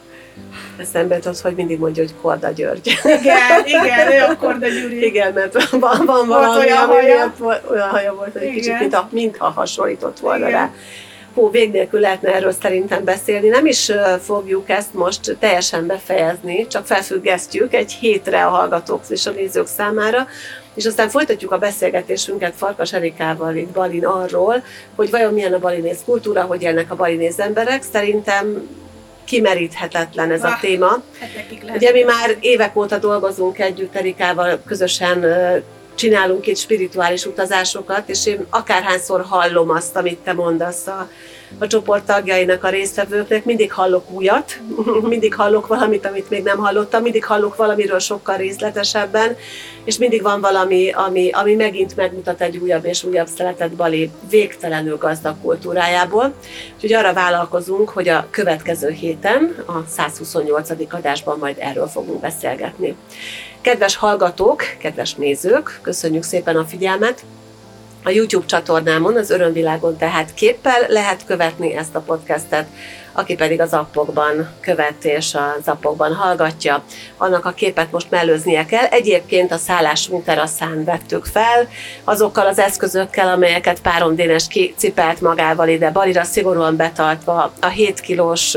[0.77, 2.99] eszembe jutott, hogy mindig mondja, hogy Korda György.
[3.05, 5.05] Igen, igen, ő a Korda Gyuri.
[5.05, 7.33] Igen, mert van, van valami, olyan haja.
[7.71, 10.61] olyan haja volt, hogy egy kicsit, mintha, mintha hasonlított volna igen.
[10.61, 10.71] rá.
[11.35, 13.49] Hú, vég nélkül lehetne erről szerintem beszélni.
[13.49, 19.31] Nem is fogjuk ezt most teljesen befejezni, csak felfüggesztjük egy hétre a hallgatók és a
[19.31, 20.27] nézők számára,
[20.75, 24.63] és aztán folytatjuk a beszélgetésünket Farkas Erikával itt Balin arról,
[24.95, 27.83] hogy vajon milyen a balinész kultúra, hogy élnek a balinész emberek.
[27.93, 28.69] Szerintem
[29.25, 31.03] kimeríthetetlen ez a téma.
[31.75, 35.25] Ugye mi már évek óta dolgozunk együtt Erikával, közösen
[35.95, 41.09] csinálunk itt spirituális utazásokat, és én akárhányszor hallom azt, amit te mondasz a,
[41.59, 44.61] a csoport tagjainak, a résztvevőknek, mindig hallok újat,
[45.03, 49.37] mindig hallok valamit, amit még nem hallottam, mindig hallok valamiről sokkal részletesebben,
[49.85, 54.97] és mindig van valami, ami, ami megint megmutat egy újabb és újabb szeretet Bali végtelenül
[54.97, 56.35] gazdag kultúrájából.
[56.75, 60.71] Úgyhogy arra vállalkozunk, hogy a következő héten, a 128.
[60.91, 62.97] adásban majd erről fogunk beszélgetni.
[63.61, 67.25] Kedves hallgatók, kedves nézők, köszönjük szépen a figyelmet!
[68.05, 72.69] A YouTube csatornámon, az Örömvilágon tehát képpel lehet követni ezt a podcastet,
[73.13, 76.83] aki pedig az appokban követi és az appokban hallgatja,
[77.17, 78.85] annak a képet most mellőznie kell.
[78.85, 81.69] Egyébként a szállásunk teraszán vettük fel,
[82.05, 88.57] azokkal az eszközökkel, amelyeket Páron Dénes kicipelt magával ide, balira szigorúan betartva a 7 kilós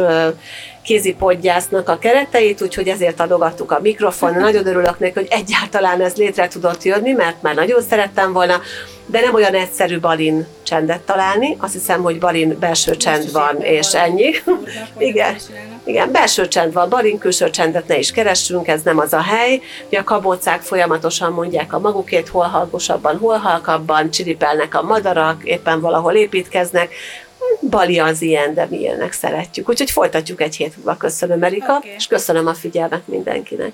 [0.85, 4.33] kézipodgyásznak a kereteit, úgyhogy ezért adogattuk a mikrofon.
[4.33, 8.61] Nagyon örülök neki, hogy egyáltalán ez létre tudott jönni, mert már nagyon szerettem volna,
[9.05, 11.55] de nem olyan egyszerű balin csendet találni.
[11.59, 14.31] Azt hiszem, hogy balin belső csend van, és ennyi.
[14.97, 15.35] Igen.
[15.83, 19.61] Igen, belső csend van, balin külső csendet ne is keressünk, ez nem az a hely.
[19.87, 25.81] Ugye a kabócák folyamatosan mondják a magukét, hol halkosabban, hol halkabban, csiripelnek a madarak, éppen
[25.81, 26.93] valahol építkeznek.
[27.69, 29.69] Bali az ilyen, de mi ilyenek szeretjük.
[29.69, 30.97] Úgyhogy folytatjuk egy hét múlva.
[30.97, 31.89] Köszönöm, Erika, okay.
[31.97, 33.73] és köszönöm a figyelmet mindenkinek.